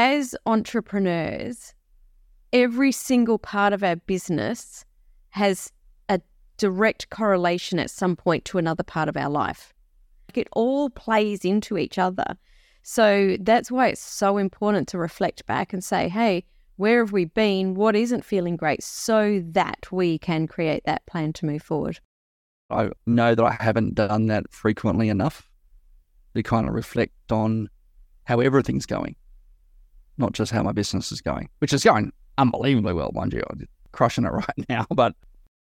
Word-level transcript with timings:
as 0.00 0.34
entrepreneurs, 0.46 1.74
every 2.54 2.90
single 2.90 3.38
part 3.38 3.74
of 3.74 3.84
our 3.84 3.96
business 3.96 4.86
has 5.28 5.70
a 6.08 6.18
direct 6.56 7.10
correlation 7.10 7.78
at 7.78 7.90
some 7.90 8.16
point 8.16 8.46
to 8.46 8.56
another 8.56 8.82
part 8.82 9.10
of 9.10 9.16
our 9.18 9.28
life. 9.28 9.74
It 10.34 10.48
all 10.52 10.88
plays 10.88 11.44
into 11.44 11.76
each 11.76 11.98
other. 11.98 12.38
So 12.82 13.36
that's 13.40 13.70
why 13.70 13.88
it's 13.88 14.00
so 14.00 14.38
important 14.38 14.88
to 14.88 14.98
reflect 14.98 15.44
back 15.44 15.74
and 15.74 15.84
say, 15.84 16.08
hey, 16.08 16.44
where 16.76 17.00
have 17.00 17.12
we 17.12 17.26
been? 17.26 17.74
What 17.74 17.94
isn't 17.94 18.24
feeling 18.24 18.56
great? 18.56 18.82
So 18.82 19.44
that 19.50 19.86
we 19.92 20.16
can 20.16 20.46
create 20.46 20.82
that 20.86 21.04
plan 21.04 21.34
to 21.34 21.44
move 21.44 21.62
forward. 21.62 22.00
I 22.70 22.88
know 23.04 23.34
that 23.34 23.44
I 23.44 23.62
haven't 23.62 23.96
done 23.96 24.28
that 24.28 24.50
frequently 24.50 25.10
enough 25.10 25.50
to 26.34 26.42
kind 26.42 26.66
of 26.66 26.72
reflect 26.74 27.30
on 27.30 27.68
how 28.24 28.40
everything's 28.40 28.86
going, 28.86 29.14
not 30.20 30.32
just 30.32 30.52
how 30.52 30.62
my 30.62 30.72
business 30.72 31.10
is 31.10 31.20
going, 31.20 31.48
which 31.58 31.72
is 31.72 31.82
going 31.82 32.12
unbelievably 32.38 32.92
well, 32.92 33.10
mind 33.12 33.32
you. 33.32 33.42
I'm 33.50 33.66
crushing 33.92 34.24
it 34.24 34.28
right 34.32 34.68
now, 34.68 34.86
but 34.90 35.14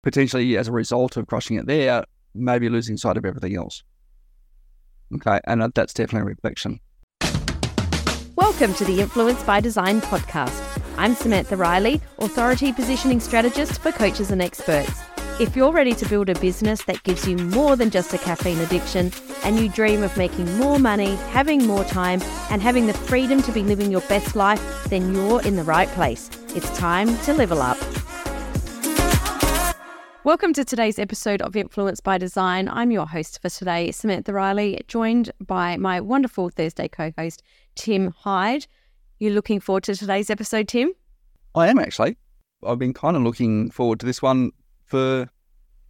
potentially 0.02 0.56
as 0.56 0.69
a 0.69 0.73
result 0.73 1.16
of 1.16 1.27
crushing 1.27 1.59
it 1.59 1.66
there, 1.66 2.05
maybe 2.34 2.69
losing 2.69 2.97
sight 2.97 3.16
of 3.16 3.25
everything 3.25 3.56
else. 3.56 3.83
Okay, 5.14 5.41
and 5.47 5.73
that's 5.75 5.92
definitely 5.92 6.23
a 6.23 6.30
reflection. 6.30 6.80
Welcome 8.37 8.75
to 8.75 8.84
the 8.84 9.01
Influence 9.01 9.42
by 9.42 9.61
Design 9.61 10.01
podcast. 10.01 10.80
I'm 10.97 11.14
Samantha 11.14 11.56
Riley, 11.56 12.00
Authority 12.19 12.73
Positioning 12.73 13.20
Strategist 13.20 13.80
for 13.80 13.92
coaches 13.92 14.30
and 14.30 14.41
experts. 14.41 15.02
If 15.41 15.56
you're 15.56 15.73
ready 15.73 15.95
to 15.95 16.09
build 16.09 16.29
a 16.29 16.38
business 16.38 16.84
that 16.84 17.02
gives 17.02 17.27
you 17.27 17.37
more 17.37 17.75
than 17.75 17.91
just 17.91 18.15
a 18.15 18.19
caffeine 18.19 18.61
addiction 18.61 19.11
and 19.42 19.59
you 19.59 19.69
dream 19.69 20.05
of 20.05 20.16
making 20.16 20.59
more 20.59 20.79
money, 20.79 21.16
having 21.33 21.66
more 21.66 21.83
time, 21.83 22.23
and 22.52 22.62
having 22.62 22.87
the 22.87 22.95
freedom 22.95 23.42
to 23.42 23.51
be 23.51 23.65
living 23.65 23.91
your 23.91 24.02
best 24.02 24.37
life, 24.37 24.62
then 24.91 25.12
you're 25.12 25.42
in 25.42 25.56
the 25.56 25.65
right 25.65 25.89
place. 25.89 26.30
It's 26.55 26.70
time 26.78 27.19
to 27.23 27.34
level 27.34 27.61
up. 27.61 27.77
Welcome 30.23 30.53
to 30.53 30.64
today's 30.64 31.00
episode 31.00 31.42
of 31.42 31.56
Influence 31.56 31.98
by 31.98 32.17
Design. 32.17 32.69
I'm 32.69 32.92
your 32.92 33.08
host 33.08 33.42
for 33.42 33.48
today, 33.48 33.91
Samantha 33.91 34.33
Riley, 34.33 34.83
joined 34.86 35.33
by 35.45 35.77
my 35.77 36.01
wonderful 36.01 36.48
Thursday 36.48 36.86
co 36.86 37.12
host, 37.19 37.42
Tim 37.75 38.14
Hyde. 38.19 38.69
You 39.19 39.30
looking 39.30 39.58
forward 39.58 39.83
to 39.83 39.97
today's 39.97 40.30
episode, 40.30 40.69
Tim? 40.69 40.92
I 41.56 41.67
am 41.67 41.80
actually. 41.80 42.19
I've 42.64 42.78
been 42.78 42.95
kind 42.95 43.17
of 43.17 43.25
looking 43.25 43.73
forward 43.73 43.98
to 43.98 44.06
this 44.06 44.23
one 44.23 44.53
for 44.86 45.28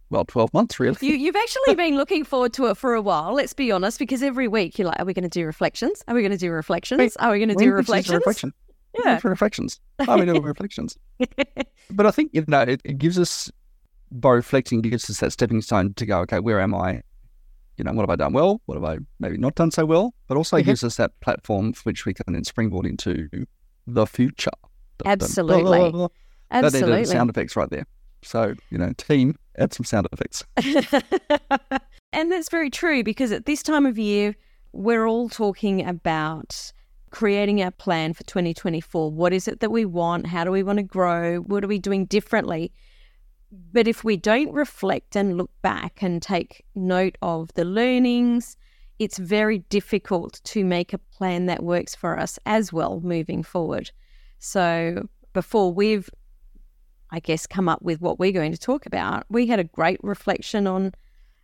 well, 0.09 0.25
12 0.25 0.53
months 0.53 0.79
really. 0.79 0.97
You, 1.01 1.25
have 1.25 1.35
actually 1.35 1.75
been 1.75 1.97
looking 1.97 2.23
forward 2.23 2.53
to 2.53 2.67
it 2.67 2.77
for 2.77 2.93
a 2.93 3.01
while, 3.01 3.33
let's 3.33 3.53
be 3.53 3.71
honest, 3.71 3.99
because 3.99 4.21
every 4.21 4.47
week 4.47 4.77
you're 4.77 4.87
like, 4.87 4.99
are 4.99 5.05
we 5.05 5.13
going 5.13 5.23
to 5.23 5.29
do 5.29 5.45
reflections? 5.45 6.03
Are 6.07 6.15
we 6.15 6.21
going 6.21 6.31
to 6.31 6.37
do 6.37 6.51
reflections? 6.51 7.15
Are 7.17 7.31
we 7.31 7.39
going 7.39 7.49
to 7.49 7.55
do 7.55 7.71
reflections? 7.71 8.15
Reflection. 8.15 8.53
Yeah. 9.03 9.19
For 9.19 9.29
reflections. 9.29 9.79
Are 10.07 10.17
we 10.17 10.25
doing 10.25 10.41
reflections? 10.41 10.97
but 11.89 12.05
I 12.05 12.11
think, 12.11 12.31
you 12.33 12.45
know, 12.47 12.61
it, 12.61 12.81
it, 12.85 12.97
gives 12.97 13.19
us, 13.19 13.51
by 14.11 14.31
reflecting, 14.31 14.81
gives 14.81 15.09
us 15.09 15.19
that 15.19 15.33
stepping 15.33 15.61
stone 15.61 15.93
to 15.95 16.05
go, 16.05 16.19
okay, 16.19 16.39
where 16.39 16.61
am 16.61 16.73
I? 16.73 17.01
You 17.77 17.83
know, 17.83 17.91
what 17.91 18.03
have 18.03 18.09
I 18.09 18.15
done 18.15 18.31
well? 18.31 18.61
What 18.67 18.75
have 18.75 18.85
I 18.85 18.99
maybe 19.19 19.37
not 19.37 19.55
done 19.55 19.71
so 19.71 19.85
well? 19.85 20.13
But 20.27 20.37
also 20.37 20.55
mm-hmm. 20.57 20.65
gives 20.65 20.83
us 20.83 20.95
that 20.95 21.19
platform 21.19 21.73
for 21.73 21.81
which 21.83 22.05
we 22.05 22.13
can 22.13 22.31
then 22.31 22.45
springboard 22.45 22.85
into 22.85 23.27
the 23.85 24.05
future. 24.05 24.51
Absolutely. 25.05 25.63
Blah, 25.63 25.89
blah, 25.89 25.91
blah, 25.91 26.07
Absolutely. 26.51 27.01
That 27.01 27.07
sound 27.07 27.29
effects 27.29 27.57
right 27.57 27.69
there. 27.69 27.85
So, 28.25 28.55
you 28.69 28.77
know, 28.77 28.91
team, 28.97 29.37
add 29.57 29.73
some 29.73 29.85
sound 29.85 30.07
effects. 30.11 30.43
and 32.11 32.31
that's 32.31 32.49
very 32.49 32.69
true 32.69 33.03
because 33.03 33.31
at 33.31 33.45
this 33.45 33.61
time 33.61 33.85
of 33.85 33.97
year, 33.97 34.35
we're 34.73 35.07
all 35.07 35.29
talking 35.29 35.85
about 35.85 36.73
creating 37.11 37.61
our 37.61 37.71
plan 37.71 38.13
for 38.13 38.23
2024. 38.25 39.11
What 39.11 39.31
is 39.31 39.47
it 39.47 39.61
that 39.61 39.71
we 39.71 39.85
want? 39.85 40.27
How 40.27 40.43
do 40.43 40.51
we 40.51 40.63
want 40.63 40.77
to 40.77 40.83
grow? 40.83 41.37
What 41.37 41.63
are 41.63 41.67
we 41.67 41.79
doing 41.79 42.05
differently? 42.05 42.73
But 43.71 43.87
if 43.87 44.03
we 44.03 44.17
don't 44.17 44.51
reflect 44.51 45.15
and 45.15 45.37
look 45.37 45.51
back 45.61 46.01
and 46.01 46.21
take 46.21 46.65
note 46.75 47.17
of 47.21 47.53
the 47.53 47.63
learnings, 47.63 48.57
it's 48.99 49.17
very 49.17 49.59
difficult 49.69 50.41
to 50.45 50.65
make 50.65 50.93
a 50.93 50.97
plan 50.97 51.45
that 51.45 51.63
works 51.63 51.95
for 51.95 52.19
us 52.19 52.39
as 52.45 52.73
well 52.73 52.99
moving 53.01 53.43
forward. 53.43 53.91
So 54.39 55.07
before 55.31 55.71
we've 55.71 56.09
I 57.15 57.19
guess, 57.19 57.47
come 57.47 57.69
up 57.69 57.81
with 57.81 58.01
what 58.01 58.19
we're 58.19 58.33
going 58.33 58.51
to 58.51 58.57
talk 58.57 58.85
about, 58.85 59.23
we 59.29 59.47
had 59.47 59.57
a 59.57 59.63
great 59.63 60.01
reflection 60.03 60.67
on 60.67 60.93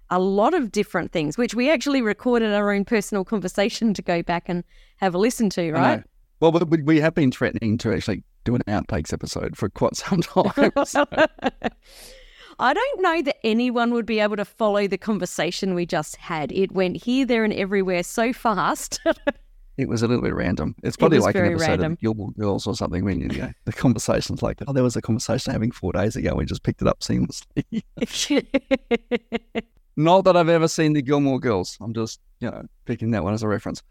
a 0.10 0.20
lot 0.20 0.54
of 0.54 0.70
different 0.70 1.14
things, 1.14 1.38
which 1.38 1.56
we 1.56 1.72
actually 1.72 2.02
recorded 2.02 2.54
our 2.54 2.74
own 2.74 2.84
personal 2.84 3.24
conversation 3.24 3.94
to 3.94 4.02
go 4.02 4.22
back 4.22 4.50
and 4.50 4.66
have 4.98 5.16
a 5.16 5.18
listen 5.18 5.50
to, 5.52 5.72
right? 5.72 6.04
Well, 6.42 6.52
we 6.52 7.00
have 7.00 7.16
been 7.16 7.32
threatening 7.32 7.78
to 7.78 7.94
actually 7.94 8.26
do 8.44 8.54
an 8.54 8.64
outtakes 8.68 9.14
episode 9.14 9.56
for 9.56 9.70
quite 9.70 9.96
some 9.96 10.22
time. 10.22 10.74
So. 10.84 11.06
I 12.60 12.74
don't 12.74 13.02
know 13.02 13.22
that 13.22 13.38
anyone 13.46 13.94
would 13.94 14.06
be 14.06 14.20
able 14.20 14.36
to 14.36 14.46
follow 14.46 14.88
the 14.88 14.98
conversation 14.98 15.74
we 15.74 15.86
just 15.86 16.18
had. 16.18 16.52
It 16.52 16.74
went 16.74 16.98
here, 16.98 17.26
there, 17.26 17.46
and 17.46 17.54
everywhere 17.54 18.04
so 18.04 18.34
fast. 18.34 19.00
It 19.78 19.88
was 19.88 20.04
a 20.04 20.08
little 20.08 20.24
bit 20.24 20.36
random. 20.36 20.76
It's 20.84 20.98
probably 20.98 21.20
like 21.20 21.36
an 21.36 21.46
episode 21.46 21.68
random. 21.68 21.94
of 21.94 22.00
Gilmore 22.00 22.32
Girls 22.32 22.68
or 22.68 22.76
something 22.76 23.06
when 23.06 23.22
you 23.22 23.28
know 23.30 23.52
the 23.66 23.74
conversation's 23.74 24.44
like, 24.44 24.60
oh, 24.68 24.74
there 24.74 24.84
was 24.84 24.96
a 24.96 25.02
conversation 25.02 25.54
having 25.54 25.72
four 25.72 25.94
days 25.94 26.16
ago. 26.16 26.36
We 26.36 26.46
just 26.46 26.64
picked 26.64 26.82
it 26.82 26.88
up 26.88 27.00
seamlessly. 27.00 27.84
Not 29.98 30.26
that 30.26 30.38
I've 30.38 30.50
ever 30.50 30.68
seen 30.68 30.94
the 30.94 31.02
Gilmore 31.02 31.40
Girls. 31.40 31.78
I'm 31.82 31.94
just 31.94 32.20
you 32.40 32.52
know 32.52 32.64
picking 32.86 33.12
that 33.12 33.24
one 33.24 33.34
as 33.34 33.44
a 33.44 33.48
reference. 33.48 33.82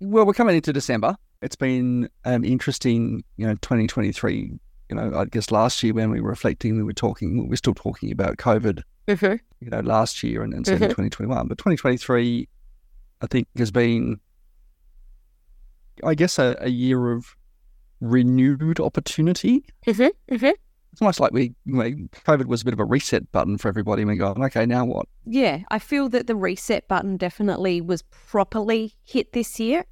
Well, 0.00 0.24
we're 0.24 0.32
coming 0.32 0.56
into 0.56 0.72
December. 0.72 1.16
It's 1.42 1.56
been 1.56 2.08
um, 2.24 2.44
interesting, 2.44 3.22
you 3.36 3.46
know, 3.46 3.54
2023. 3.56 4.58
You 4.88 4.96
know, 4.96 5.12
I 5.14 5.26
guess 5.26 5.50
last 5.50 5.82
year 5.82 5.92
when 5.92 6.10
we 6.10 6.20
were 6.20 6.30
reflecting, 6.30 6.76
we 6.76 6.82
were 6.82 6.92
talking, 6.92 7.44
we 7.44 7.48
were 7.48 7.56
still 7.56 7.74
talking 7.74 8.10
about 8.10 8.38
COVID. 8.38 8.82
Mm-hmm. 9.06 9.36
You 9.64 9.70
know, 9.70 9.80
last 9.80 10.22
year 10.22 10.42
and, 10.42 10.52
and 10.54 10.66
certainly 10.66 10.88
mm-hmm. 10.88 11.04
2021, 11.04 11.48
but 11.48 11.58
2023, 11.58 12.48
I 13.20 13.26
think 13.26 13.46
has 13.56 13.70
been 13.70 14.20
I 16.04 16.14
guess, 16.14 16.38
a, 16.38 16.56
a 16.60 16.68
year 16.68 17.12
of 17.12 17.36
renewed 18.00 18.80
opportunity. 18.80 19.64
Mm-hmm, 19.86 20.34
mm-hmm. 20.34 20.50
It's 20.92 21.00
almost 21.00 21.20
like 21.20 21.32
we, 21.32 21.54
COVID 21.68 22.46
was 22.46 22.62
a 22.62 22.64
bit 22.64 22.74
of 22.74 22.80
a 22.80 22.84
reset 22.84 23.30
button 23.30 23.58
for 23.58 23.68
everybody. 23.68 24.02
And 24.02 24.10
we 24.10 24.16
go, 24.16 24.34
okay, 24.38 24.66
now 24.66 24.84
what? 24.84 25.06
Yeah, 25.24 25.60
I 25.70 25.78
feel 25.78 26.08
that 26.08 26.26
the 26.26 26.34
reset 26.34 26.88
button 26.88 27.16
definitely 27.16 27.80
was 27.80 28.02
properly 28.02 28.94
hit 29.04 29.32
this 29.32 29.60
year. 29.60 29.84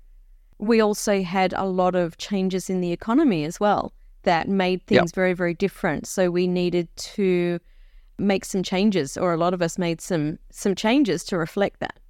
We 0.58 0.80
also 0.80 1.22
had 1.22 1.52
a 1.52 1.64
lot 1.64 1.94
of 1.94 2.18
changes 2.18 2.68
in 2.68 2.80
the 2.80 2.90
economy 2.90 3.44
as 3.44 3.60
well 3.60 3.92
that 4.24 4.48
made 4.48 4.84
things 4.86 5.10
yep. 5.10 5.14
very, 5.14 5.32
very 5.34 5.54
different. 5.54 6.06
So 6.06 6.30
we 6.30 6.48
needed 6.48 6.88
to 6.96 7.60
make 8.18 8.44
some 8.44 8.64
changes, 8.64 9.16
or 9.16 9.32
a 9.32 9.36
lot 9.36 9.54
of 9.54 9.62
us 9.62 9.78
made 9.78 10.00
some 10.00 10.38
some 10.50 10.74
changes 10.74 11.22
to 11.26 11.38
reflect 11.38 11.78
that. 11.78 12.00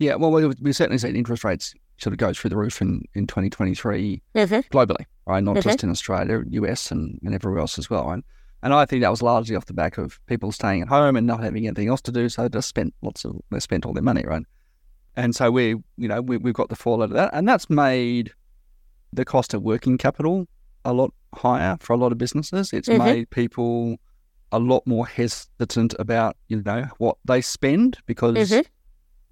Yeah, 0.00 0.16
well, 0.16 0.32
we, 0.32 0.46
we 0.60 0.72
certainly 0.72 0.98
seen 0.98 1.14
interest 1.14 1.44
rates 1.44 1.74
sort 2.00 2.12
of 2.12 2.18
go 2.18 2.32
through 2.32 2.50
the 2.50 2.56
roof 2.56 2.80
in, 2.80 3.04
in 3.14 3.26
2023 3.26 4.22
mm-hmm. 4.34 4.54
globally, 4.76 5.04
right? 5.26 5.42
Not 5.42 5.56
mm-hmm. 5.56 5.68
just 5.68 5.84
in 5.84 5.90
Australia, 5.90 6.42
US, 6.48 6.90
and, 6.90 7.18
and 7.24 7.34
everywhere 7.34 7.60
else 7.60 7.78
as 7.78 7.90
well. 7.90 8.06
Right? 8.06 8.24
And 8.62 8.74
I 8.74 8.84
think 8.84 9.02
that 9.02 9.10
was 9.10 9.22
largely 9.22 9.56
off 9.56 9.66
the 9.66 9.72
back 9.72 9.98
of 9.98 10.20
people 10.26 10.52
staying 10.52 10.82
at 10.82 10.88
home 10.88 11.16
and 11.16 11.26
not 11.26 11.42
having 11.42 11.66
anything 11.66 11.88
else 11.88 12.00
to 12.02 12.12
do. 12.12 12.28
So 12.28 12.42
they 12.42 12.48
just 12.48 12.68
spent 12.68 12.94
lots 13.02 13.24
of, 13.24 13.36
they 13.50 13.60
spent 13.60 13.86
all 13.86 13.92
their 13.92 14.02
money, 14.02 14.24
right? 14.24 14.42
And 15.16 15.34
so 15.34 15.50
we, 15.50 15.76
you 15.96 16.08
know, 16.08 16.20
we, 16.20 16.36
we've 16.36 16.54
got 16.54 16.68
the 16.68 16.76
fallout 16.76 17.10
of 17.10 17.14
that. 17.14 17.30
And 17.32 17.48
that's 17.48 17.70
made 17.70 18.32
the 19.12 19.24
cost 19.24 19.54
of 19.54 19.62
working 19.62 19.98
capital 19.98 20.46
a 20.84 20.92
lot 20.92 21.12
higher 21.34 21.76
for 21.80 21.92
a 21.92 21.96
lot 21.96 22.12
of 22.12 22.18
businesses. 22.18 22.72
It's 22.72 22.88
mm-hmm. 22.88 23.04
made 23.04 23.30
people 23.30 23.96
a 24.52 24.58
lot 24.58 24.86
more 24.86 25.06
hesitant 25.06 25.94
about, 25.98 26.36
you 26.48 26.62
know, 26.62 26.86
what 26.98 27.16
they 27.24 27.40
spend 27.40 27.98
because 28.06 28.50
mm-hmm. 28.50 28.60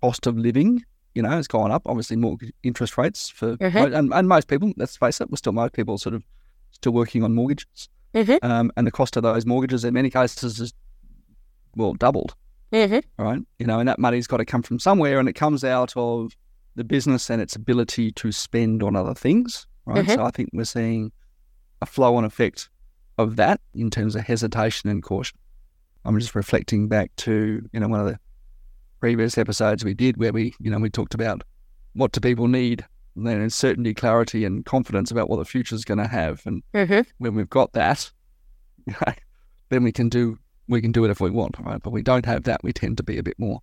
cost 0.01 0.27
of 0.27 0.39
living 0.39 0.85
you 1.19 1.23
know, 1.23 1.37
it's 1.37 1.49
gone 1.49 1.73
up. 1.73 1.83
Obviously, 1.85 2.17
mortgage 2.17 2.53
interest 2.63 2.97
rates 2.97 3.29
for 3.29 3.57
mm-hmm. 3.57 3.93
and, 3.93 4.15
and 4.15 4.29
most 4.29 4.47
people. 4.47 4.73
Let's 4.77 4.97
face 4.97 5.21
it, 5.21 5.29
we're 5.29 5.37
still 5.37 5.53
most 5.53 5.73
people 5.73 5.99
sort 5.99 6.15
of 6.15 6.23
still 6.71 6.93
working 6.93 7.25
on 7.25 7.35
mortgages, 7.35 7.89
mm-hmm. 8.15 8.37
um, 8.49 8.71
and 8.77 8.87
the 8.87 8.93
cost 8.93 9.17
of 9.17 9.25
those 9.25 9.45
mortgages 9.45 9.85
in 9.85 9.95
many 9.95 10.11
cases 10.11 10.61
is 10.61 10.73
well 11.75 11.95
doubled. 11.95 12.37
Mm-hmm. 12.73 13.01
Right, 13.21 13.41
you 13.59 13.67
know, 13.67 13.81
and 13.81 13.89
that 13.89 13.99
money's 13.99 14.29
got 14.29 14.37
to 14.37 14.45
come 14.45 14.63
from 14.63 14.79
somewhere, 14.79 15.19
and 15.19 15.29
it 15.29 15.33
comes 15.33 15.65
out 15.65 15.93
of 15.97 16.37
the 16.77 16.85
business 16.85 17.31
and 17.31 17.43
its 17.43 17.57
ability 17.57 18.13
to 18.13 18.31
spend 18.31 18.85
on 18.85 18.95
other 18.95 19.15
things. 19.15 19.67
Right, 19.87 20.07
so 20.07 20.23
I 20.23 20.31
think 20.31 20.51
we're 20.53 20.67
seeing 20.67 21.11
a 21.83 21.87
flow-on 21.87 22.25
effect 22.25 22.69
of 23.17 23.35
that 23.37 23.61
in 23.75 23.91
terms 23.91 24.15
of 24.15 24.23
hesitation 24.23 24.89
and 24.89 25.03
caution. 25.03 25.37
I'm 26.05 26.17
just 26.21 26.37
reflecting 26.37 26.87
back 26.87 27.11
to 27.17 27.69
you 27.73 27.81
know 27.81 27.89
one 27.89 27.99
of 27.99 28.07
the 28.07 28.21
previous 29.01 29.39
episodes 29.39 29.85
we 29.85 29.95
did 29.95 30.17
where 30.17 30.33
we, 30.33 30.55
you 30.61 30.71
know, 30.71 30.79
we 30.79 30.91
talked 30.91 31.15
about 31.15 31.43
what 31.95 32.13
do 32.13 32.21
people 32.21 32.49
need 32.49 32.85
and 33.17 33.27
then 33.27 33.51
certainty, 33.51 33.93
clarity, 33.93 34.45
and 34.45 34.65
confidence 34.65 35.11
about 35.11 35.29
what 35.29 35.39
the 35.39 35.45
future 35.45 35.75
is 35.75 35.85
going 35.85 35.99
to 35.99 36.07
have. 36.07 36.43
And 36.47 36.63
mm-hmm. 36.73 37.01
when 37.19 37.35
we've 37.35 37.51
got 37.51 37.73
that, 37.73 38.11
then 39.69 39.83
we 39.83 39.93
can 39.93 40.09
do 40.09 40.39
we 40.69 40.83
can 40.83 40.93
do 40.93 41.05
it 41.05 41.11
if 41.11 41.21
we 41.21 41.31
want, 41.31 41.57
right? 41.61 41.83
But 41.83 41.91
we 41.91 42.03
don't 42.03 42.27
have 42.27 42.45
that. 42.45 42.63
We 42.63 42.73
tend 42.73 42.99
to 42.99 43.03
be 43.03 43.17
a 43.17 43.23
bit 43.23 43.39
more 43.39 43.61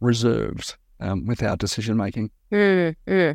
reserved 0.00 0.76
um, 1.00 1.26
with 1.26 1.42
our 1.42 1.56
decision 1.56 1.96
making. 1.96 2.30
Mm-hmm. 2.52 3.32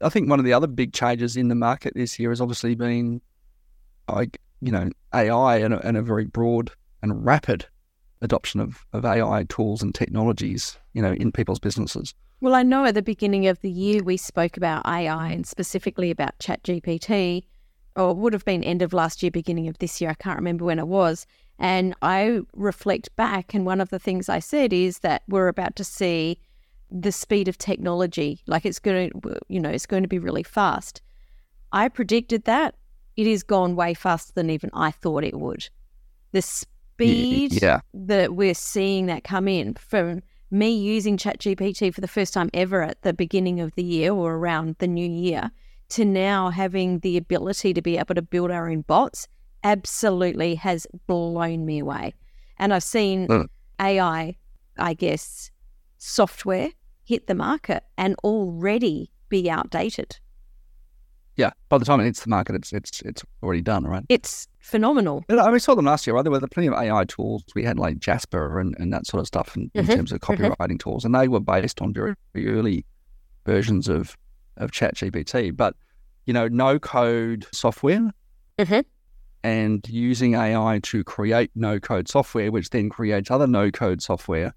I 0.00 0.08
think 0.08 0.28
one 0.28 0.38
of 0.38 0.44
the 0.44 0.52
other 0.52 0.66
big 0.66 0.92
changes 0.92 1.36
in 1.36 1.48
the 1.48 1.54
market 1.54 1.92
this 1.94 2.18
year 2.18 2.30
has 2.30 2.40
obviously 2.40 2.74
been, 2.74 3.20
like 4.08 4.40
you 4.60 4.72
know, 4.72 4.90
AI 5.14 5.58
and 5.58 5.74
a, 5.74 5.86
and 5.86 5.96
a 5.96 6.02
very 6.02 6.26
broad 6.26 6.72
and 7.02 7.24
rapid 7.24 7.66
adoption 8.20 8.60
of, 8.60 8.84
of 8.92 9.04
AI 9.04 9.44
tools 9.48 9.82
and 9.82 9.94
technologies, 9.94 10.78
you 10.92 11.02
know, 11.02 11.12
in 11.12 11.32
people's 11.32 11.58
businesses. 11.58 12.14
Well, 12.40 12.54
I 12.54 12.62
know 12.62 12.84
at 12.84 12.94
the 12.94 13.02
beginning 13.02 13.46
of 13.48 13.60
the 13.60 13.70
year 13.70 14.02
we 14.02 14.16
spoke 14.16 14.56
about 14.56 14.86
AI 14.86 15.32
and 15.32 15.46
specifically 15.46 16.10
about 16.10 16.38
ChatGPT, 16.38 17.44
or 17.96 18.10
it 18.10 18.16
would 18.16 18.32
have 18.32 18.44
been 18.44 18.62
end 18.62 18.82
of 18.82 18.92
last 18.92 19.22
year, 19.22 19.30
beginning 19.30 19.66
of 19.68 19.78
this 19.78 20.00
year. 20.00 20.10
I 20.10 20.14
can't 20.14 20.38
remember 20.38 20.64
when 20.64 20.78
it 20.78 20.86
was. 20.86 21.26
And 21.58 21.94
I 22.02 22.40
reflect 22.54 23.14
back, 23.16 23.54
and 23.54 23.66
one 23.66 23.80
of 23.80 23.90
the 23.90 23.98
things 23.98 24.28
I 24.28 24.38
said 24.38 24.72
is 24.72 25.00
that 25.00 25.22
we're 25.26 25.48
about 25.48 25.74
to 25.76 25.84
see 25.84 26.38
the 26.90 27.10
speed 27.10 27.48
of 27.48 27.58
technology. 27.58 28.40
Like 28.46 28.64
it's 28.64 28.78
going 28.78 29.10
to, 29.10 29.40
you 29.48 29.58
know, 29.58 29.70
it's 29.70 29.86
going 29.86 30.04
to 30.04 30.08
be 30.08 30.20
really 30.20 30.44
fast. 30.44 31.02
I 31.72 31.88
predicted 31.88 32.44
that. 32.44 32.76
It 33.16 33.26
has 33.26 33.42
gone 33.42 33.74
way 33.74 33.94
faster 33.94 34.32
than 34.32 34.48
even 34.48 34.70
I 34.72 34.92
thought 34.92 35.24
it 35.24 35.34
would. 35.34 35.68
The 36.30 36.42
speed 36.98 37.62
yeah. 37.62 37.80
that 37.94 38.34
we're 38.34 38.54
seeing 38.54 39.06
that 39.06 39.22
come 39.22 39.46
in 39.46 39.74
from 39.74 40.20
me 40.50 40.70
using 40.70 41.16
ChatGPT 41.16 41.94
for 41.94 42.00
the 42.00 42.08
first 42.08 42.34
time 42.34 42.50
ever 42.52 42.82
at 42.82 43.02
the 43.02 43.12
beginning 43.12 43.60
of 43.60 43.74
the 43.76 43.84
year 43.84 44.12
or 44.12 44.34
around 44.34 44.76
the 44.78 44.88
new 44.88 45.08
year 45.08 45.50
to 45.90 46.04
now 46.04 46.50
having 46.50 46.98
the 47.00 47.16
ability 47.16 47.72
to 47.72 47.82
be 47.82 47.96
able 47.98 48.14
to 48.14 48.22
build 48.22 48.50
our 48.50 48.68
own 48.68 48.80
bots 48.82 49.28
absolutely 49.62 50.56
has 50.56 50.86
blown 51.06 51.64
me 51.64 51.78
away. 51.78 52.14
And 52.58 52.74
I've 52.74 52.82
seen 52.82 53.28
mm. 53.28 53.46
AI, 53.80 54.36
I 54.76 54.94
guess, 54.94 55.50
software 55.98 56.70
hit 57.04 57.28
the 57.28 57.34
market 57.34 57.84
and 57.96 58.16
already 58.24 59.12
be 59.28 59.48
outdated. 59.48 60.18
Yeah, 61.38 61.52
by 61.68 61.78
the 61.78 61.84
time 61.84 62.00
it 62.00 62.04
hits 62.04 62.24
the 62.24 62.30
market, 62.30 62.56
it's 62.56 62.72
it's 62.72 63.00
it's 63.02 63.22
already 63.44 63.62
done, 63.62 63.84
right? 63.84 64.04
It's 64.08 64.48
phenomenal. 64.58 65.24
I 65.30 65.34
mean, 65.34 65.52
we 65.52 65.60
saw 65.60 65.76
them 65.76 65.84
last 65.84 66.04
year, 66.04 66.16
right? 66.16 66.22
There 66.22 66.32
were 66.32 66.40
plenty 66.40 66.66
of 66.66 66.74
AI 66.74 67.04
tools. 67.04 67.44
We 67.54 67.62
had 67.62 67.78
like 67.78 68.00
Jasper 68.00 68.58
and, 68.58 68.74
and 68.80 68.92
that 68.92 69.06
sort 69.06 69.20
of 69.20 69.28
stuff 69.28 69.56
in, 69.56 69.70
mm-hmm. 69.70 69.88
in 69.88 69.96
terms 69.96 70.10
of 70.10 70.18
mm-hmm. 70.20 70.44
copywriting 70.44 70.56
mm-hmm. 70.56 70.76
tools, 70.78 71.04
and 71.04 71.14
they 71.14 71.28
were 71.28 71.38
based 71.38 71.80
on 71.80 71.94
very, 71.94 72.14
very 72.34 72.48
early 72.48 72.84
versions 73.46 73.88
of 73.88 74.16
of 74.56 74.72
ChatGPT. 74.72 75.56
But 75.56 75.76
you 76.26 76.32
know, 76.34 76.48
no 76.48 76.76
code 76.80 77.46
software 77.52 78.10
mm-hmm. 78.58 78.80
and 79.44 79.88
using 79.88 80.34
AI 80.34 80.80
to 80.82 81.04
create 81.04 81.52
no 81.54 81.78
code 81.78 82.08
software, 82.08 82.50
which 82.50 82.70
then 82.70 82.90
creates 82.90 83.30
other 83.30 83.46
no 83.46 83.70
code 83.70 84.02
software, 84.02 84.52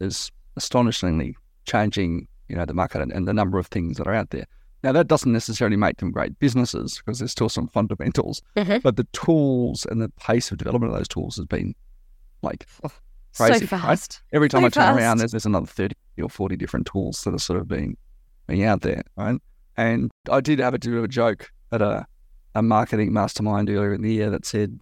is 0.00 0.32
astonishingly 0.56 1.36
changing, 1.66 2.26
you 2.48 2.56
know, 2.56 2.64
the 2.64 2.72
market 2.72 3.02
and, 3.02 3.12
and 3.12 3.28
the 3.28 3.34
number 3.34 3.58
of 3.58 3.66
things 3.66 3.98
that 3.98 4.06
are 4.06 4.14
out 4.14 4.30
there. 4.30 4.46
Now 4.82 4.92
that 4.92 5.08
doesn't 5.08 5.32
necessarily 5.32 5.76
make 5.76 5.96
them 5.98 6.10
great 6.10 6.38
businesses 6.38 6.98
because 6.98 7.18
there's 7.18 7.32
still 7.32 7.48
some 7.48 7.68
fundamentals, 7.68 8.42
mm-hmm. 8.56 8.78
but 8.78 8.96
the 8.96 9.06
tools 9.12 9.86
and 9.90 10.00
the 10.00 10.08
pace 10.10 10.50
of 10.50 10.58
development 10.58 10.92
of 10.92 10.98
those 10.98 11.08
tools 11.08 11.36
has 11.36 11.46
been 11.46 11.74
like 12.42 12.66
crazy. 13.36 13.60
So 13.60 13.66
fast. 13.66 14.22
Right? 14.32 14.36
Every 14.36 14.48
time 14.48 14.62
so 14.62 14.66
I 14.66 14.70
turn 14.70 14.82
fast. 14.82 14.98
around, 14.98 15.18
there's, 15.18 15.30
there's 15.32 15.46
another 15.46 15.66
thirty 15.66 15.96
or 16.22 16.28
forty 16.28 16.56
different 16.56 16.86
tools 16.86 17.22
that 17.24 17.34
are 17.34 17.38
sort 17.38 17.58
of 17.58 17.66
being 17.66 17.96
being 18.46 18.64
out 18.64 18.82
there, 18.82 19.02
right? 19.16 19.40
And 19.76 20.10
I 20.30 20.40
did 20.40 20.58
have 20.60 20.74
a 20.74 20.78
bit 20.78 20.94
of 20.94 21.04
a 21.04 21.08
joke 21.08 21.50
at 21.72 21.82
a 21.82 22.06
a 22.54 22.62
marketing 22.62 23.12
mastermind 23.12 23.70
earlier 23.70 23.94
in 23.94 24.02
the 24.02 24.12
year 24.12 24.30
that 24.30 24.44
said, 24.46 24.78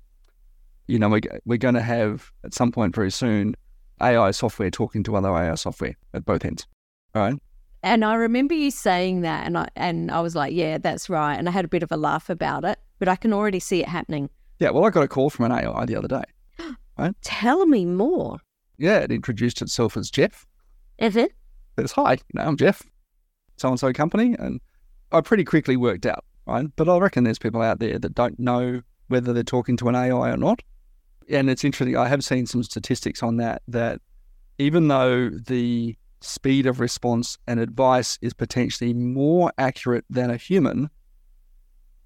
you 0.88 0.98
know, 0.98 1.08
we, 1.08 1.20
we're 1.44 1.58
going 1.58 1.74
to 1.74 1.82
have 1.82 2.30
at 2.44 2.54
some 2.54 2.72
point 2.72 2.94
very 2.94 3.10
soon 3.10 3.54
AI 4.00 4.30
software 4.30 4.70
talking 4.70 5.02
to 5.04 5.16
other 5.16 5.30
AI 5.30 5.54
software 5.54 5.96
at 6.14 6.24
both 6.24 6.44
ends. 6.44 6.66
Right. 7.14 7.34
And 7.86 8.04
I 8.04 8.14
remember 8.14 8.52
you 8.52 8.72
saying 8.72 9.20
that, 9.20 9.46
and 9.46 9.56
I 9.56 9.68
and 9.76 10.10
I 10.10 10.20
was 10.20 10.34
like, 10.34 10.52
"Yeah, 10.52 10.78
that's 10.78 11.08
right." 11.08 11.36
And 11.36 11.48
I 11.48 11.52
had 11.52 11.64
a 11.64 11.68
bit 11.68 11.84
of 11.84 11.92
a 11.92 11.96
laugh 11.96 12.28
about 12.28 12.64
it, 12.64 12.80
but 12.98 13.06
I 13.06 13.14
can 13.14 13.32
already 13.32 13.60
see 13.60 13.80
it 13.80 13.88
happening. 13.88 14.28
Yeah. 14.58 14.70
Well, 14.70 14.84
I 14.84 14.90
got 14.90 15.04
a 15.04 15.08
call 15.08 15.30
from 15.30 15.44
an 15.44 15.52
AI 15.52 15.86
the 15.86 15.96
other 15.96 16.08
day. 16.08 16.24
Right. 16.98 17.14
Tell 17.20 17.66
me 17.66 17.84
more. 17.84 18.38
Yeah, 18.78 19.00
it 19.00 19.12
introduced 19.12 19.60
itself 19.60 19.98
as 19.98 20.10
Jeff. 20.10 20.46
Mm-hmm. 20.98 21.26
It's 21.76 21.92
hi, 21.92 22.12
you 22.12 22.18
know, 22.32 22.40
I'm 22.40 22.56
Jeff, 22.56 22.82
so 23.58 23.68
and 23.68 23.78
so 23.78 23.92
company, 23.92 24.34
and 24.38 24.62
I 25.12 25.20
pretty 25.20 25.44
quickly 25.44 25.76
worked 25.76 26.06
out, 26.06 26.24
right? 26.46 26.64
But 26.74 26.88
I 26.88 26.96
reckon 26.96 27.24
there's 27.24 27.38
people 27.38 27.60
out 27.60 27.80
there 27.80 27.98
that 27.98 28.14
don't 28.14 28.40
know 28.40 28.80
whether 29.08 29.34
they're 29.34 29.42
talking 29.42 29.76
to 29.76 29.90
an 29.90 29.94
AI 29.94 30.30
or 30.30 30.38
not 30.38 30.62
and 31.28 31.50
it's 31.50 31.64
interesting. 31.64 31.96
I 31.96 32.08
have 32.08 32.24
seen 32.24 32.46
some 32.46 32.62
statistics 32.62 33.22
on 33.22 33.36
that. 33.38 33.62
That 33.68 34.00
even 34.58 34.88
though 34.88 35.30
the 35.30 35.96
speed 36.20 36.66
of 36.66 36.80
response 36.80 37.38
and 37.46 37.60
advice 37.60 38.18
is 38.22 38.32
potentially 38.32 38.94
more 38.94 39.52
accurate 39.58 40.04
than 40.10 40.30
a 40.30 40.36
human, 40.36 40.90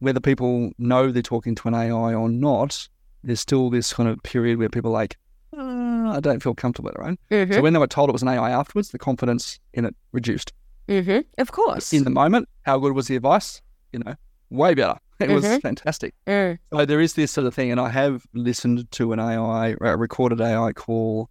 whether 0.00 0.20
people 0.20 0.72
know 0.78 1.10
they're 1.10 1.22
talking 1.22 1.54
to 1.54 1.68
an 1.68 1.74
AI 1.74 2.14
or 2.14 2.28
not, 2.28 2.88
there's 3.22 3.40
still 3.40 3.70
this 3.70 3.92
kind 3.92 4.08
of 4.08 4.22
period 4.22 4.58
where 4.58 4.68
people 4.68 4.90
are 4.90 4.94
like, 4.94 5.16
uh, 5.56 6.10
I 6.10 6.20
don't 6.20 6.42
feel 6.42 6.54
comfortable, 6.54 6.92
right? 6.96 7.18
Mm-hmm. 7.30 7.52
So 7.52 7.62
when 7.62 7.72
they 7.72 7.78
were 7.78 7.86
told 7.86 8.08
it 8.08 8.12
was 8.12 8.22
an 8.22 8.28
AI 8.28 8.50
afterwards, 8.50 8.90
the 8.90 8.98
confidence 8.98 9.58
in 9.74 9.84
it 9.84 9.94
reduced. 10.12 10.52
Mm-hmm. 10.88 11.20
Of 11.38 11.52
course. 11.52 11.92
In 11.92 12.04
the 12.04 12.10
moment, 12.10 12.48
how 12.62 12.78
good 12.78 12.94
was 12.94 13.06
the 13.06 13.16
advice? 13.16 13.60
You 13.92 14.00
know, 14.00 14.14
way 14.50 14.74
better. 14.74 14.98
It 15.20 15.24
mm-hmm. 15.24 15.34
was 15.34 15.58
fantastic. 15.58 16.14
Mm. 16.26 16.58
So 16.72 16.86
there 16.86 17.00
is 17.00 17.14
this 17.14 17.30
sort 17.30 17.46
of 17.46 17.54
thing, 17.54 17.70
and 17.70 17.78
I 17.80 17.90
have 17.90 18.26
listened 18.32 18.90
to 18.92 19.12
an 19.12 19.20
AI, 19.20 19.76
a 19.80 19.96
recorded 19.96 20.40
AI 20.40 20.72
call 20.72 21.28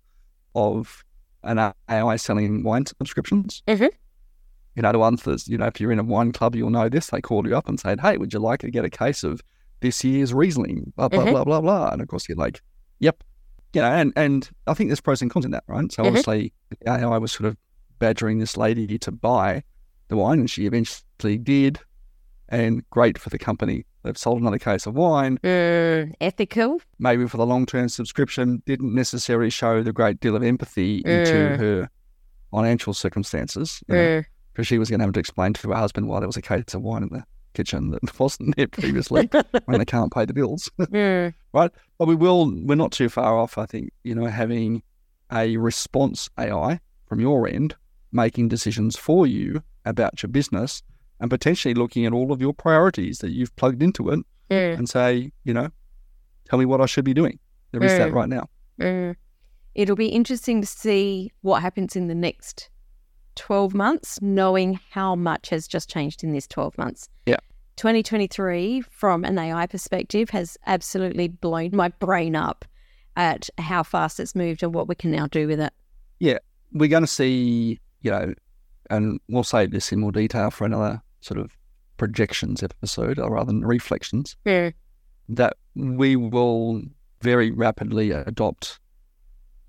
of 0.53 1.03
an 1.43 1.73
AI 1.89 2.15
selling 2.17 2.63
wine 2.63 2.85
subscriptions. 2.85 3.63
Mm-hmm. 3.67 3.87
You 4.75 4.81
know, 4.83 4.91
the 4.91 4.99
ones 4.99 5.23
that, 5.23 5.47
you 5.47 5.57
know, 5.57 5.65
if 5.65 5.79
you're 5.81 5.91
in 5.91 5.99
a 5.99 6.03
wine 6.03 6.31
club, 6.31 6.55
you'll 6.55 6.69
know 6.69 6.89
this. 6.89 7.07
They 7.07 7.21
call 7.21 7.45
you 7.47 7.55
up 7.57 7.67
and 7.67 7.79
say, 7.79 7.95
hey, 8.01 8.17
would 8.17 8.33
you 8.33 8.39
like 8.39 8.59
to 8.61 8.71
get 8.71 8.85
a 8.85 8.89
case 8.89 9.23
of 9.23 9.41
this 9.81 10.03
year's 10.03 10.33
Riesling? 10.33 10.93
Blah, 10.95 11.09
blah, 11.09 11.25
Mhm. 11.25 11.31
blah, 11.31 11.43
blah, 11.43 11.61
blah. 11.61 11.89
And 11.89 12.01
of 12.01 12.07
course, 12.07 12.29
you're 12.29 12.37
like, 12.37 12.61
yep. 12.99 13.23
You 13.73 13.81
know, 13.81 13.91
and, 13.91 14.13
and 14.15 14.49
I 14.67 14.73
think 14.73 14.89
there's 14.89 15.01
pros 15.01 15.21
and 15.21 15.29
cons 15.29 15.45
in 15.45 15.51
that, 15.51 15.63
right? 15.67 15.91
So 15.91 16.03
Mhm. 16.03 16.07
obviously, 16.07 16.53
AI 16.87 17.17
was 17.17 17.31
sort 17.31 17.47
of 17.47 17.57
badgering 17.99 18.39
this 18.39 18.55
lady 18.57 18.97
to 18.99 19.11
buy 19.11 19.63
the 20.07 20.15
wine, 20.15 20.39
and 20.39 20.49
she 20.49 20.65
eventually 20.65 21.37
did. 21.37 21.79
And 22.51 22.87
great 22.89 23.17
for 23.19 23.29
the 23.29 23.37
company. 23.37 23.85
They've 24.03 24.17
sold 24.17 24.41
another 24.41 24.59
case 24.59 24.85
of 24.85 24.95
wine. 24.95 25.37
Mm, 25.43 26.13
ethical. 26.21 26.79
Maybe 26.99 27.27
for 27.27 27.37
the 27.37 27.45
long 27.45 27.65
term 27.65 27.89
subscription, 27.89 28.61
didn't 28.65 28.93
necessarily 28.93 29.49
show 29.49 29.83
the 29.83 29.91
great 29.93 30.19
deal 30.19 30.35
of 30.35 30.43
empathy 30.43 30.97
into 31.05 31.49
Mm. 31.49 31.57
her 31.57 31.89
financial 32.51 32.93
circumstances. 32.93 33.83
know, 33.87 33.95
Mm, 33.95 34.25
because 34.53 34.67
she 34.67 34.77
was 34.77 34.89
going 34.89 34.99
to 34.99 35.05
have 35.05 35.13
to 35.13 35.19
explain 35.19 35.53
to 35.53 35.69
her 35.69 35.75
husband 35.75 36.07
why 36.07 36.19
there 36.19 36.27
was 36.27 36.37
a 36.37 36.41
case 36.41 36.73
of 36.73 36.81
wine 36.81 37.03
in 37.03 37.09
the 37.09 37.23
kitchen 37.53 37.91
that 37.91 38.01
wasn't 38.19 38.55
there 38.55 38.67
previously 38.67 39.29
when 39.65 39.79
they 39.79 39.85
can't 39.85 40.13
pay 40.13 40.25
the 40.25 40.33
bills. 40.33 40.69
mm, 40.79 41.33
right? 41.53 41.71
But 41.97 42.07
we 42.07 42.15
will, 42.15 42.51
we're 42.65 42.75
not 42.75 42.91
too 42.91 43.09
far 43.09 43.37
off, 43.37 43.57
I 43.57 43.65
think, 43.65 43.91
you 44.03 44.15
know, 44.15 44.25
having 44.25 44.81
a 45.31 45.57
response 45.57 46.29
AI 46.39 46.79
from 47.07 47.19
your 47.19 47.47
end 47.47 47.75
making 48.11 48.47
decisions 48.47 48.97
for 48.97 49.27
you 49.27 49.61
about 49.85 50.23
your 50.23 50.29
business 50.29 50.81
and 51.19 51.29
potentially 51.29 51.73
looking 51.73 52.05
at 52.05 52.13
all 52.13 52.31
of 52.31 52.41
your 52.41 52.53
priorities 52.53 53.19
that 53.19 53.31
you've 53.31 53.55
plugged 53.55 53.83
into 53.83 54.09
it 54.09 54.19
mm, 54.49 54.77
and 54.77 54.87
say, 54.89 55.31
you 55.43 55.53
know, 55.53 55.69
tell 56.45 56.59
me 56.59 56.65
what 56.65 56.81
I 56.81 56.85
should 56.85 57.05
be 57.05 57.13
doing. 57.13 57.39
There 57.71 57.83
is 57.83 57.97
that 57.97 58.09
Mm. 58.11 58.13
right 58.13 58.29
now. 58.29 58.49
mm. 58.79 59.15
It'll 59.75 59.95
be 59.95 60.07
interesting 60.07 60.61
to 60.61 60.67
see 60.67 61.31
what 61.41 61.61
happens 61.61 61.95
in 61.95 62.07
the 62.07 62.15
next 62.15 62.69
12 63.35 63.73
months, 63.73 64.21
knowing 64.21 64.79
how 64.91 65.15
much 65.15 65.49
has 65.49 65.67
just 65.67 65.89
changed 65.89 66.23
in 66.23 66.33
this 66.33 66.47
12 66.47 66.77
months. 66.77 67.07
Yeah. 67.25 67.37
2023, 67.77 68.81
from 68.81 69.23
an 69.23 69.37
AI 69.37 69.65
perspective, 69.67 70.29
has 70.31 70.57
absolutely 70.65 71.27
blown 71.29 71.69
my 71.73 71.89
brain 71.99 72.35
up 72.35 72.65
at 73.15 73.49
how 73.57 73.83
fast 73.83 74.19
it's 74.19 74.35
moved 74.35 74.63
and 74.63 74.73
what 74.73 74.87
we 74.87 74.95
can 74.95 75.11
now 75.11 75.27
do 75.27 75.47
with 75.47 75.59
it. 75.59 75.71
Yeah. 76.19 76.39
We're 76.73 76.89
going 76.89 77.03
to 77.03 77.07
see, 77.07 77.79
you 78.01 78.11
know, 78.11 78.33
and 78.89 79.19
we'll 79.29 79.43
save 79.43 79.71
this 79.71 79.91
in 79.91 79.99
more 79.99 80.11
detail 80.11 80.51
for 80.51 80.65
another 80.65 81.01
sort 81.21 81.39
of 81.39 81.51
projections 81.97 82.63
episode 82.63 83.19
or 83.19 83.31
rather 83.31 83.47
than 83.47 83.65
reflections. 83.65 84.35
Mm, 84.45 84.73
that 85.29 85.53
we 85.75 86.15
will 86.15 86.81
very 87.21 87.51
rapidly 87.51 88.11
adopt 88.11 88.79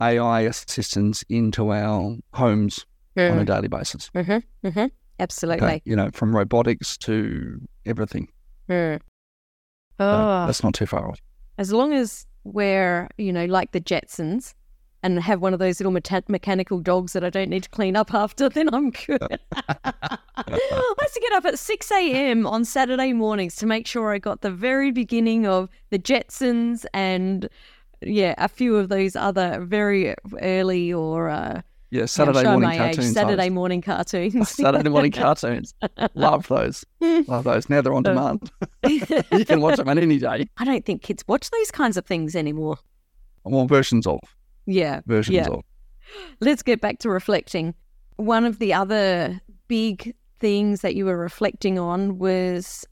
AI 0.01 0.43
assistants 0.43 1.25
into 1.29 1.73
our 1.73 2.17
homes 2.33 2.87
on 3.17 3.39
a 3.39 3.45
daily 3.45 3.69
basis. 3.69 4.11
mm-hmm, 4.15 4.67
mm-hmm. 4.67 4.87
Absolutely. 5.19 5.67
Okay? 5.67 5.83
You 5.85 5.97
know, 5.97 6.09
from 6.15 6.35
robotics 6.35 6.97
to 6.99 7.61
everything. 7.85 8.29
Mm. 8.71 9.01
So 9.99 10.05
Oh, 10.07 10.47
that's 10.47 10.63
not 10.63 10.73
too 10.73 10.87
far 10.87 11.09
off. 11.11 11.19
as 11.59 11.73
long 11.73 11.93
as 11.93 12.27
we're, 12.45 13.07
you 13.19 13.33
know, 13.35 13.45
like 13.45 13.73
the 13.73 13.81
Jetsons 13.83 14.55
and 15.03 15.21
have 15.21 15.41
one 15.41 15.53
of 15.53 15.59
those 15.59 15.81
little 15.81 15.93
meta- 15.93 16.25
mechanical 16.29 16.79
dogs 16.81 17.13
that 17.15 17.25
I 17.25 17.31
don't 17.31 17.49
need 17.49 17.63
to 17.65 17.69
clean 17.71 17.97
up 17.97 18.13
after, 18.15 18.49
then 18.49 18.73
I'm 18.75 18.91
good. 18.91 19.21
I 19.57 20.95
used 21.03 21.15
to 21.15 21.21
get 21.21 21.33
up 21.33 21.45
at 21.45 21.59
6 21.59 21.91
a.m. 21.93 22.47
on 22.47 22.65
Saturday 22.65 23.13
mornings 23.13 23.57
to 23.57 23.67
make 23.67 23.87
sure 23.87 24.13
I 24.13 24.19
got 24.19 24.41
the 24.43 24.51
very 24.51 24.91
beginning 24.91 25.47
of 25.47 25.69
the 25.91 25.99
Jetsons 25.99 26.85
and, 26.93 27.49
yeah, 28.01 28.35
a 28.39 28.49
few 28.49 28.77
of 28.77 28.89
those 28.89 29.17
other 29.17 29.61
very 29.65 30.15
early 30.43 30.93
or 30.93 31.29
uh, 31.29 31.63
Yeah, 31.91 32.07
Saturday 32.07 32.43
yeah, 32.43 32.57
morning 32.57 32.79
cartoons. 32.79 33.13
Saturday 33.13 33.51
morning 33.51 33.83
cartoons. 33.83 34.49
Saturday 34.51 34.89
morning 34.89 35.13
cartoons. 35.13 35.75
Love 36.15 36.47
those. 36.49 36.85
Love 37.01 37.45
those. 37.45 37.69
Now 37.69 37.81
they're 37.81 37.95
on 37.95 38.03
demand. 38.03 38.51
you 38.87 39.45
can 39.45 39.61
watch 39.61 39.77
them 39.77 39.89
on 39.89 39.99
any 39.99 40.19
day. 40.19 40.47
I 40.59 40.65
don't 40.65 40.85
think 40.85 41.03
kids 41.03 41.25
watch 41.27 41.51
those 41.51 41.71
kinds 41.71 41.97
of 41.97 42.07
things 42.07 42.37
anymore. 42.37 42.77
Well, 43.45 43.67
versions 43.67 44.07
of. 44.07 44.21
Yeah. 44.67 45.01
Versions 45.07 45.37
yeah. 45.37 45.49
of. 45.49 45.63
Let's 46.41 46.63
get 46.63 46.81
back 46.81 46.99
to 47.01 47.11
reflecting. 47.11 47.75
One 48.17 48.45
of 48.45 48.59
the 48.59 48.73
other 48.73 49.41
big 49.69 50.15
things 50.41 50.81
that 50.81 50.95
you 50.95 51.05
were 51.05 51.17
reflecting 51.17 51.79
on 51.79 52.19
was 52.19 52.87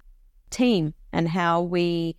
team 0.50 0.94
and 1.12 1.28
how 1.28 1.62
we 1.62 2.16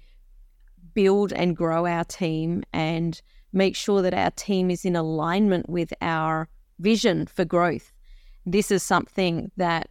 build 0.93 1.31
and 1.33 1.55
grow 1.55 1.85
our 1.85 2.03
team 2.03 2.63
and 2.73 3.21
make 3.53 3.75
sure 3.75 4.01
that 4.01 4.13
our 4.13 4.31
team 4.31 4.69
is 4.69 4.85
in 4.85 4.95
alignment 4.95 5.69
with 5.69 5.93
our 6.01 6.49
vision 6.79 7.25
for 7.25 7.45
growth. 7.45 7.91
This 8.45 8.71
is 8.71 8.83
something 8.83 9.51
that 9.57 9.89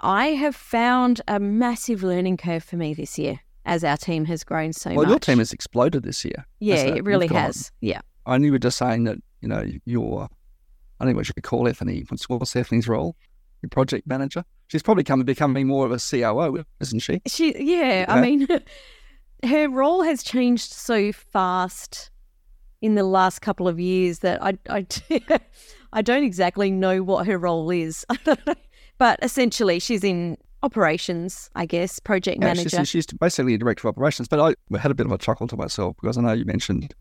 I 0.00 0.28
have 0.28 0.56
found 0.56 1.20
a 1.28 1.38
massive 1.38 2.02
learning 2.02 2.36
curve 2.36 2.64
for 2.64 2.76
me 2.76 2.94
this 2.94 3.18
year 3.18 3.40
as 3.64 3.84
our 3.84 3.96
team 3.96 4.24
has 4.24 4.42
grown 4.42 4.72
so 4.72 4.90
well, 4.90 4.96
much. 4.96 5.02
Well, 5.04 5.10
your 5.12 5.18
team 5.20 5.38
has 5.38 5.52
exploded 5.52 6.02
this 6.02 6.24
year. 6.24 6.44
Yeah, 6.58 6.76
it 6.76 7.04
really 7.04 7.28
has. 7.28 7.70
Yeah. 7.80 8.00
I 8.26 8.38
knew 8.38 8.46
you 8.46 8.52
were 8.52 8.58
just 8.58 8.78
saying 8.78 9.04
that, 9.04 9.18
you 9.40 9.48
know, 9.48 9.64
your, 9.84 10.28
I 11.00 11.04
don't 11.04 11.14
know 11.14 11.18
what 11.18 11.28
you 11.28 11.34
could 11.34 11.42
call 11.42 11.68
Ethany. 11.68 12.04
What's, 12.08 12.28
what's 12.28 12.54
Ethany's 12.54 12.88
role? 12.88 13.16
Your 13.62 13.70
project 13.70 14.06
manager? 14.06 14.44
She's 14.68 14.82
probably 14.82 15.04
coming 15.04 15.24
becoming 15.24 15.66
more 15.66 15.86
of 15.86 15.92
a 15.92 15.98
COO, 15.98 16.64
isn't 16.80 17.00
she? 17.00 17.20
She, 17.26 17.54
yeah. 17.58 18.00
yeah. 18.00 18.04
I 18.08 18.20
mean, 18.20 18.48
her 19.44 19.68
role 19.68 20.02
has 20.02 20.22
changed 20.22 20.72
so 20.72 21.12
fast 21.12 22.10
in 22.80 22.94
the 22.96 23.04
last 23.04 23.40
couple 23.40 23.68
of 23.68 23.78
years 23.78 24.20
that 24.20 24.42
I, 24.42 24.58
I, 24.68 24.86
I 25.92 26.02
don't 26.02 26.24
exactly 26.24 26.70
know 26.70 27.02
what 27.02 27.26
her 27.26 27.38
role 27.38 27.70
is. 27.70 28.04
but 28.98 29.18
essentially, 29.22 29.78
she's 29.78 30.02
in 30.02 30.36
operations, 30.62 31.50
I 31.54 31.66
guess, 31.66 31.98
project 31.98 32.38
yeah, 32.40 32.46
manager. 32.46 32.78
She's, 32.78 32.88
she's, 32.88 33.06
basically 33.06 33.54
a 33.54 33.58
director 33.58 33.88
of 33.88 33.94
operations. 33.96 34.28
But 34.28 34.56
I 34.72 34.78
had 34.78 34.90
a 34.90 34.94
bit 34.94 35.06
of 35.06 35.12
a 35.12 35.18
chuckle 35.18 35.46
to 35.48 35.56
myself 35.56 35.96
because 36.00 36.18
I 36.18 36.22
know 36.22 36.32
you 36.32 36.44
mentioned 36.44 36.94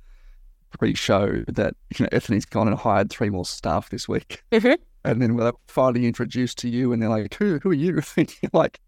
pre-show 0.77 1.43
that 1.47 1.75
you 1.97 2.05
know 2.05 2.09
Ethany's 2.11 2.45
gone 2.45 2.67
and 2.67 2.77
hired 2.77 3.09
three 3.09 3.29
more 3.29 3.45
staff 3.45 3.89
this 3.89 4.07
week, 4.07 4.43
mm-hmm. 4.51 4.81
and 5.05 5.21
then 5.21 5.35
we're 5.35 5.51
finally 5.67 6.05
introduced 6.05 6.57
to 6.59 6.69
you, 6.69 6.93
and 6.93 7.01
they're 7.01 7.09
like, 7.09 7.33
"Who? 7.35 7.59
Who 7.59 7.69
are 7.69 7.73
you?" 7.73 8.01
And 8.17 8.33
you're 8.41 8.51
like, 8.53 8.79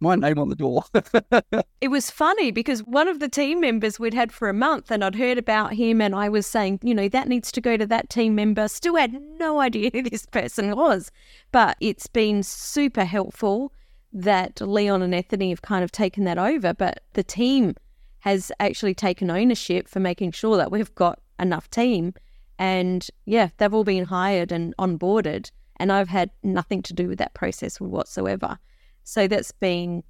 my 0.00 0.14
name 0.14 0.38
on 0.38 0.48
the 0.48 0.54
door. 0.54 0.84
it 1.80 1.88
was 1.88 2.10
funny 2.10 2.50
because 2.50 2.80
one 2.84 3.08
of 3.08 3.20
the 3.20 3.28
team 3.28 3.60
members 3.60 3.98
we'd 3.98 4.14
had 4.14 4.32
for 4.32 4.48
a 4.48 4.54
month 4.54 4.90
and 4.90 5.04
I'd 5.04 5.14
heard 5.14 5.38
about 5.38 5.74
him 5.74 6.00
and 6.00 6.14
I 6.14 6.28
was 6.28 6.46
saying, 6.46 6.80
you 6.82 6.94
know, 6.94 7.08
that 7.08 7.28
needs 7.28 7.50
to 7.52 7.60
go 7.60 7.76
to 7.76 7.86
that 7.86 8.08
team 8.10 8.34
member. 8.34 8.68
Still 8.68 8.96
had 8.96 9.20
no 9.38 9.60
idea 9.60 9.90
who 9.92 10.02
this 10.02 10.26
person 10.26 10.74
was. 10.76 11.10
But 11.52 11.76
it's 11.80 12.06
been 12.06 12.42
super 12.42 13.04
helpful 13.04 13.72
that 14.12 14.60
Leon 14.60 15.02
and 15.02 15.14
Ethany 15.14 15.50
have 15.50 15.62
kind 15.62 15.84
of 15.84 15.92
taken 15.92 16.24
that 16.24 16.38
over. 16.38 16.72
But 16.74 17.02
the 17.14 17.24
team 17.24 17.74
has 18.20 18.52
actually 18.60 18.94
taken 18.94 19.30
ownership 19.30 19.88
for 19.88 20.00
making 20.00 20.32
sure 20.32 20.56
that 20.56 20.70
we've 20.70 20.94
got 20.94 21.20
enough 21.38 21.70
team. 21.70 22.14
And 22.58 23.06
yeah, 23.24 23.50
they've 23.56 23.72
all 23.72 23.84
been 23.84 24.04
hired 24.04 24.52
and 24.52 24.74
onboarded. 24.78 25.50
And 25.76 25.92
I've 25.92 26.08
had 26.08 26.30
nothing 26.42 26.82
to 26.82 26.92
do 26.92 27.08
with 27.08 27.18
that 27.18 27.34
process 27.34 27.80
whatsoever. 27.80 28.58
So 29.04 29.28
that's 29.28 29.52
been 29.52 30.02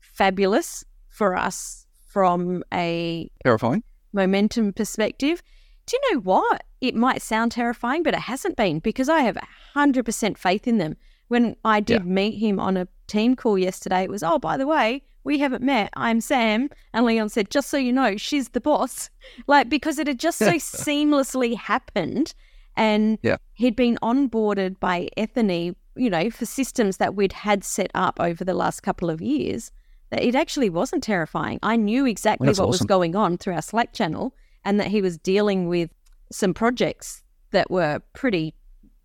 fabulous 0.00 0.84
for 1.08 1.36
us 1.36 1.86
from 2.06 2.62
a 2.72 3.30
terrifying 3.44 3.82
momentum 4.12 4.72
perspective. 4.72 5.42
Do 5.86 5.96
you 5.96 6.14
know 6.14 6.20
what? 6.20 6.64
It 6.80 6.94
might 6.94 7.22
sound 7.22 7.52
terrifying, 7.52 8.02
but 8.02 8.14
it 8.14 8.20
hasn't 8.20 8.56
been 8.56 8.78
because 8.78 9.08
I 9.08 9.20
have 9.20 9.36
100% 9.74 10.38
faith 10.38 10.68
in 10.68 10.78
them. 10.78 10.96
When 11.28 11.56
I 11.64 11.80
did 11.80 12.04
yeah. 12.04 12.10
meet 12.10 12.38
him 12.38 12.58
on 12.58 12.76
a 12.76 12.88
team 13.06 13.36
call 13.36 13.58
yesterday, 13.58 14.02
it 14.02 14.10
was, 14.10 14.22
oh, 14.22 14.38
by 14.38 14.56
the 14.56 14.66
way, 14.66 15.02
we 15.24 15.38
haven't 15.38 15.62
met. 15.62 15.90
I'm 15.94 16.20
Sam. 16.20 16.70
And 16.92 17.04
Leon 17.04 17.28
said, 17.28 17.50
just 17.50 17.68
so 17.70 17.76
you 17.76 17.92
know, 17.92 18.16
she's 18.16 18.50
the 18.50 18.60
boss. 18.60 19.10
Like, 19.46 19.68
because 19.68 19.98
it 19.98 20.06
had 20.06 20.18
just 20.18 20.38
so 20.38 20.52
seamlessly 20.52 21.54
happened. 21.54 22.32
And 22.76 23.18
yeah. 23.22 23.36
he'd 23.52 23.76
been 23.76 23.98
onboarded 24.02 24.80
by 24.80 25.10
Ethany 25.18 25.74
you 25.98 26.08
know, 26.08 26.30
for 26.30 26.46
systems 26.46 26.96
that 26.98 27.14
we'd 27.14 27.32
had 27.32 27.64
set 27.64 27.90
up 27.94 28.18
over 28.20 28.44
the 28.44 28.54
last 28.54 28.82
couple 28.82 29.10
of 29.10 29.20
years, 29.20 29.70
that 30.10 30.22
it 30.22 30.34
actually 30.34 30.70
wasn't 30.70 31.02
terrifying. 31.02 31.58
I 31.62 31.76
knew 31.76 32.06
exactly 32.06 32.46
what 32.46 32.58
awesome. 32.58 32.68
was 32.68 32.80
going 32.82 33.16
on 33.16 33.36
through 33.36 33.54
our 33.54 33.62
Slack 33.62 33.92
channel 33.92 34.34
and 34.64 34.80
that 34.80 34.86
he 34.86 35.02
was 35.02 35.18
dealing 35.18 35.68
with 35.68 35.90
some 36.30 36.54
projects 36.54 37.22
that 37.50 37.70
were 37.70 38.00
pretty 38.14 38.54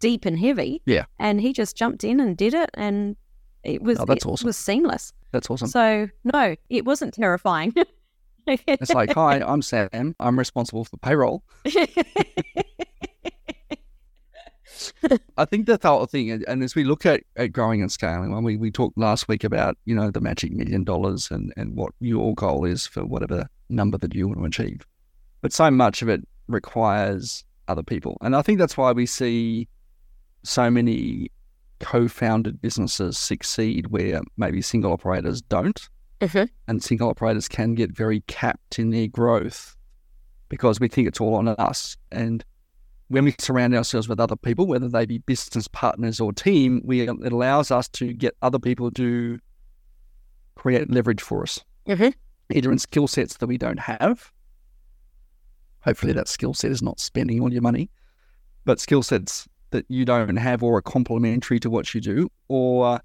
deep 0.04 0.26
and 0.26 0.38
heavy. 0.38 0.82
Yeah. 0.86 1.06
And 1.18 1.40
he 1.40 1.54
just 1.54 1.78
jumped 1.78 2.04
in 2.04 2.20
and 2.20 2.36
did 2.36 2.54
it 2.54 2.70
and 2.74 3.16
it 3.64 3.82
was 3.82 3.98
oh, 4.00 4.06
that's 4.06 4.26
it 4.26 4.28
awesome. 4.28 4.48
was 4.48 4.58
seamless. 4.58 5.14
That's 5.32 5.50
awesome. 5.50 5.70
So 5.70 6.10
no, 6.26 6.58
it 6.70 6.84
wasn't 6.84 7.14
terrifying. 7.14 7.74
it's 8.48 8.94
like, 8.94 9.14
hi, 9.14 9.40
I'm 9.40 9.62
Sam. 9.62 10.14
I'm 10.20 10.38
responsible 10.38 10.84
for 10.84 10.98
payroll. 10.98 11.46
I 15.38 15.46
think 15.46 15.68
that's 15.68 15.84
the 15.84 15.88
whole 15.88 16.06
thing. 16.06 16.32
And, 16.32 16.44
and, 16.50 16.62
as 16.62 16.76
we 16.76 16.84
look 16.84 17.06
at, 17.06 17.24
at 17.38 17.54
growing 17.54 17.82
and 17.82 17.90
scaling, 17.90 18.34
when 18.34 18.44
we, 18.44 18.58
we 18.58 18.70
talked 18.70 18.98
last 18.98 19.30
week 19.30 19.46
about, 19.46 19.78
you 19.86 19.96
know, 19.96 20.12
the 20.12 20.20
magic 20.20 20.52
million 20.52 20.84
dollars 20.84 21.32
and, 21.32 21.54
and 21.56 21.78
what 21.78 21.94
your 22.02 22.36
goal 22.36 22.66
is 22.66 22.86
for 22.86 23.06
whatever 23.06 23.48
number 23.70 23.98
that 24.00 24.14
you 24.14 24.28
want 24.28 24.40
to 24.40 24.46
achieve. 24.46 24.86
But 25.42 25.54
so 25.54 25.72
much 25.72 26.02
of 26.02 26.10
it 26.10 26.28
requires 26.50 27.46
other 27.70 27.84
people. 27.84 28.18
And 28.20 28.36
I 28.36 28.42
think 28.42 28.60
that's 28.60 28.76
why 28.76 28.92
we 28.92 29.06
see 29.06 29.70
so 30.44 30.70
many 30.70 31.32
co-founded 31.80 32.62
businesses 32.62 33.18
succeed 33.18 33.88
where 33.88 34.22
maybe 34.38 34.62
single 34.62 34.94
operators 34.94 35.42
don't. 35.42 35.90
Mm-hmm. 36.22 36.46
And 36.68 36.82
single 36.82 37.10
operators 37.10 37.50
can 37.50 37.76
get 37.76 37.92
very 37.92 38.22
capped 38.28 38.80
in 38.80 38.92
their 38.92 39.08
growth 39.08 39.76
because 40.48 40.80
we 40.80 40.88
think 40.88 41.08
it's 41.08 41.20
all 41.20 41.36
on 41.36 41.48
us. 41.50 41.98
And 42.12 42.44
when 43.10 43.26
we 43.26 43.36
surround 43.40 43.76
ourselves 43.76 44.08
with 44.08 44.20
other 44.20 44.36
people, 44.36 44.66
whether 44.66 44.88
they 44.88 45.06
be 45.06 45.18
business 45.18 45.68
partners 45.68 46.20
or 46.20 46.32
team, 46.32 46.82
we 46.86 47.02
it 47.02 47.34
allows 47.34 47.72
us 47.72 47.90
to 47.90 48.14
get 48.14 48.36
other 48.42 48.60
people 48.60 48.90
to 48.92 49.40
create 50.56 50.90
leverage 50.90 51.22
for 51.22 51.44
us, 51.44 51.60
mm-hmm. 51.88 52.10
either 52.52 52.72
in 52.72 52.80
skill 52.80 53.08
sets 53.08 53.38
that 53.38 53.48
we 53.48 53.58
don't 53.58 53.80
have. 53.80 54.32
Hopefully, 55.82 56.14
that 56.14 56.30
skill 56.30 56.54
set 56.54 56.72
is 56.72 56.82
not 56.82 57.00
spending 57.00 57.42
all 57.42 57.52
your 57.52 57.62
money, 57.62 57.90
but 58.64 58.80
skill 58.80 59.04
sets 59.04 59.48
that 59.74 59.86
you 59.90 60.06
don't 60.06 60.36
have 60.38 60.64
or 60.64 60.78
are 60.78 60.82
complementary 60.82 61.60
to 61.60 61.70
what 61.70 61.94
you 61.94 62.02
do, 62.02 62.32
or 62.48 63.00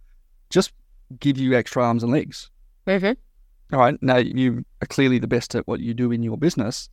just 0.49 0.73
give 1.19 1.37
you 1.37 1.55
extra 1.55 1.85
arms 1.85 2.03
and 2.03 2.13
legs. 2.13 2.51
Mm-hmm. 2.87 3.75
All 3.75 3.81
right, 3.81 4.01
now 4.01 4.17
you 4.17 4.65
are 4.81 4.87
clearly 4.87 5.19
the 5.19 5.27
best 5.27 5.55
at 5.55 5.67
what 5.69 5.81
you 5.81 5.93
do 5.93 6.13
in 6.13 6.23
your 6.23 6.39
business 6.39 6.89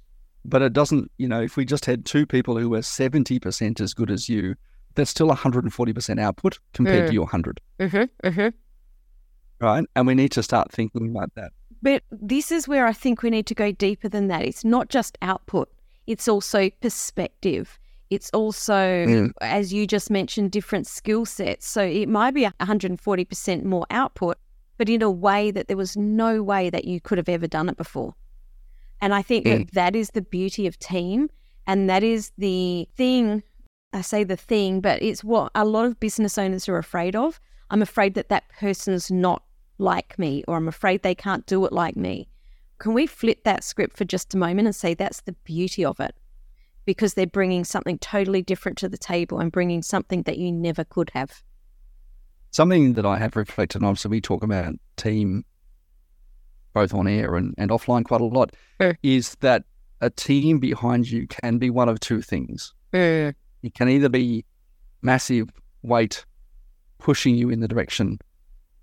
but 0.46 0.62
it 0.62 0.74
doesn't, 0.74 1.12
you 1.18 1.28
know, 1.28 1.42
if 1.42 1.58
we 1.58 1.66
just 1.66 1.86
had 1.86 2.06
two 2.06 2.26
people 2.26 2.58
who 2.58 2.70
were 2.70 2.80
70% 2.80 3.82
as 3.82 3.94
good 3.94 4.12
as 4.12 4.30
you, 4.30 4.56
that's 4.94 5.10
still 5.10 5.30
140% 5.30 6.20
output 6.20 6.60
compared 6.74 7.06
mm. 7.06 7.08
to 7.08 7.14
your 7.14 7.24
100. 7.24 7.60
Mm-hmm, 7.80 8.28
mm-hmm. 8.28 8.48
Right. 9.66 9.86
And 9.96 10.08
we 10.08 10.16
need 10.16 10.32
to 10.34 10.44
start 10.44 10.72
thinking 10.72 11.14
like 11.14 11.30
that. 11.36 11.52
But 11.82 12.04
this 12.12 12.52
is 12.52 12.68
where 12.68 12.86
I 12.86 12.94
think 12.94 13.24
we 13.24 13.30
need 13.30 13.48
to 13.48 13.56
go 13.56 13.72
deeper 13.72 14.08
than 14.08 14.28
that. 14.28 14.44
It's 14.44 14.64
not 14.64 14.90
just 14.90 15.18
output, 15.22 15.72
it's 16.08 16.28
also 16.28 16.70
perspective. 16.82 17.80
It's 18.10 18.30
also, 18.32 18.74
mm. 18.74 19.32
as 19.42 19.74
you 19.74 19.88
just 19.88 20.10
mentioned, 20.10 20.52
different 20.52 20.88
skill 20.88 21.26
sets. 21.26 21.68
So 21.68 21.82
it 21.82 22.08
might 22.08 22.34
be 22.34 22.46
140% 22.46 23.64
more 23.64 23.86
output, 23.90 24.38
but 24.78 24.90
in 24.90 25.02
a 25.02 25.10
way 25.10 25.52
that 25.52 25.68
there 25.68 25.78
was 25.78 25.98
no 25.98 26.44
way 26.44 26.70
that 26.70 26.86
you 26.86 27.02
could 27.02 27.18
have 27.18 27.30
ever 27.30 27.48
done 27.48 27.70
it 27.70 27.78
before. 27.78 28.14
And 29.02 29.14
I 29.14 29.22
think 29.22 29.46
mm. 29.46 29.58
that 29.58 29.74
that 29.74 29.96
is 29.96 30.12
the 30.12 30.22
beauty 30.22 30.68
of 30.68 30.78
team. 30.80 31.30
And 31.68 31.90
that 31.90 32.04
is 32.04 32.32
the 32.38 32.88
thing, 32.96 33.42
I 33.92 34.02
say 34.02 34.24
the 34.24 34.38
thing, 34.38 34.82
but 34.82 35.02
it's 35.02 35.24
what 35.24 35.52
a 35.56 35.66
lot 35.66 35.86
of 35.86 36.00
business 36.00 36.38
owners 36.38 36.70
are 36.70 36.78
afraid 36.78 37.16
of. 37.16 37.40
I'm 37.72 37.82
afraid 37.82 38.14
that 38.14 38.30
that 38.30 38.44
person's 38.60 39.10
not 39.10 39.44
like 39.80 40.20
me, 40.20 40.44
or 40.48 40.58
I'm 40.58 40.68
afraid 40.68 41.02
they 41.02 41.16
can't 41.16 41.46
do 41.48 41.66
it 41.66 41.74
like 41.74 41.96
me. 41.96 42.28
Can 42.78 42.94
we 42.94 43.08
flip 43.08 43.44
that 43.46 43.64
script 43.64 43.98
for 43.98 44.06
just 44.06 44.34
a 44.34 44.38
moment 44.38 44.68
and 44.68 44.76
say 44.76 44.94
that's 44.94 45.22
the 45.22 45.32
beauty 45.44 45.84
of 45.84 46.00
it? 46.00 46.16
Because 46.86 47.16
they're 47.16 47.28
bringing 47.28 47.64
something 47.64 47.98
totally 48.00 48.42
different 48.42 48.78
to 48.80 48.90
the 48.90 48.98
table 48.98 49.40
and 49.40 49.52
bringing 49.52 49.82
something 49.82 50.24
that 50.24 50.38
you 50.38 50.52
never 50.52 50.84
could 50.84 51.10
have. 51.14 51.42
Something 52.52 52.94
that 52.94 53.06
I 53.06 53.18
have 53.18 53.36
reflected 53.36 53.84
on, 53.84 53.96
so 53.96 54.08
we 54.08 54.22
talk 54.22 54.44
about 54.44 54.74
team 54.96 55.44
both 56.74 56.94
on 56.94 57.08
air 57.08 57.36
and, 57.36 57.56
and 57.58 57.72
offline 57.72 58.04
quite 58.04 58.22
a 58.22 58.26
lot, 58.26 58.54
is 59.02 59.36
that 59.40 59.64
a 60.02 60.10
team 60.10 60.60
behind 60.60 61.10
you 61.10 61.26
can 61.26 61.58
be 61.58 61.70
one 61.70 61.90
of 61.90 62.00
two 62.00 62.22
things. 62.22 62.74
It 62.94 63.74
can 63.74 63.90
either 63.90 64.10
be 64.10 64.46
massive 65.02 65.50
weight 65.82 66.26
pushing 67.00 67.36
you 67.36 67.50
in 67.50 67.62
the 67.62 67.68
direction 67.68 68.20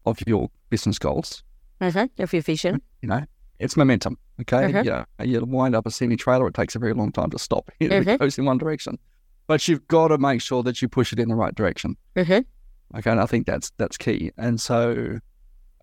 of 0.06 0.18
your 0.26 0.50
business 0.70 0.98
goals, 0.98 1.42
mm-hmm. 1.80 2.22
of 2.22 2.32
your 2.32 2.42
vision. 2.42 2.82
You 3.02 3.08
know, 3.08 3.24
it's 3.62 3.76
momentum. 3.76 4.18
Okay, 4.40 4.72
mm-hmm. 4.72 4.86
yeah, 4.86 5.04
you 5.22 5.40
wind 5.44 5.76
up 5.76 5.86
a 5.86 5.90
semi 5.90 6.16
trailer. 6.16 6.48
It 6.48 6.54
takes 6.54 6.74
a 6.74 6.78
very 6.80 6.94
long 6.94 7.12
time 7.12 7.30
to 7.30 7.38
stop. 7.38 7.70
It 7.80 7.90
mm-hmm. 7.90 8.16
goes 8.16 8.36
in 8.36 8.44
one 8.44 8.58
direction. 8.58 8.98
but 9.46 9.66
you've 9.68 9.86
got 9.88 10.08
to 10.08 10.18
make 10.18 10.40
sure 10.40 10.62
that 10.64 10.82
you 10.82 10.88
push 10.88 11.12
it 11.12 11.18
in 11.18 11.28
the 11.28 11.34
right 11.34 11.54
direction. 11.54 11.96
Mm-hmm. 12.16 12.98
Okay, 12.98 13.10
and 13.10 13.20
I 13.20 13.26
think 13.26 13.46
that's 13.46 13.70
that's 13.78 13.96
key. 13.96 14.32
And 14.36 14.60
so, 14.60 15.18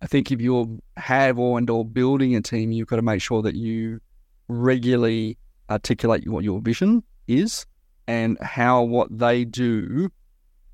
I 0.02 0.06
think 0.06 0.30
if 0.30 0.40
you 0.40 0.80
have 0.96 1.38
or 1.38 1.58
and 1.58 1.68
or 1.70 1.84
building 1.84 2.36
a 2.36 2.42
team, 2.42 2.70
you've 2.70 2.88
got 2.88 2.96
to 2.96 3.02
make 3.02 3.22
sure 3.22 3.42
that 3.42 3.54
you 3.54 4.00
regularly 4.48 5.38
articulate 5.70 6.28
what 6.28 6.44
your 6.44 6.60
vision 6.60 7.02
is 7.28 7.64
and 8.06 8.38
how 8.40 8.82
what 8.82 9.08
they 9.16 9.44
do 9.44 10.10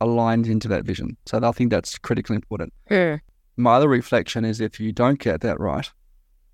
aligns 0.01 0.47
into 0.47 0.69
that 0.69 0.85
vision. 0.85 1.17
So 1.27 1.39
I 1.43 1.53
think 1.53 1.71
that's 1.71 1.99
critically 1.99 2.37
important. 2.37 2.73
Mm. 2.91 3.21
My 3.57 3.75
other 3.75 3.89
reflection 3.89 4.45
is 4.45 4.61
if 4.61 4.81
you 4.81 4.93
don't 4.93 5.19
get 5.19 5.41
that 5.43 5.61
right, 5.61 5.91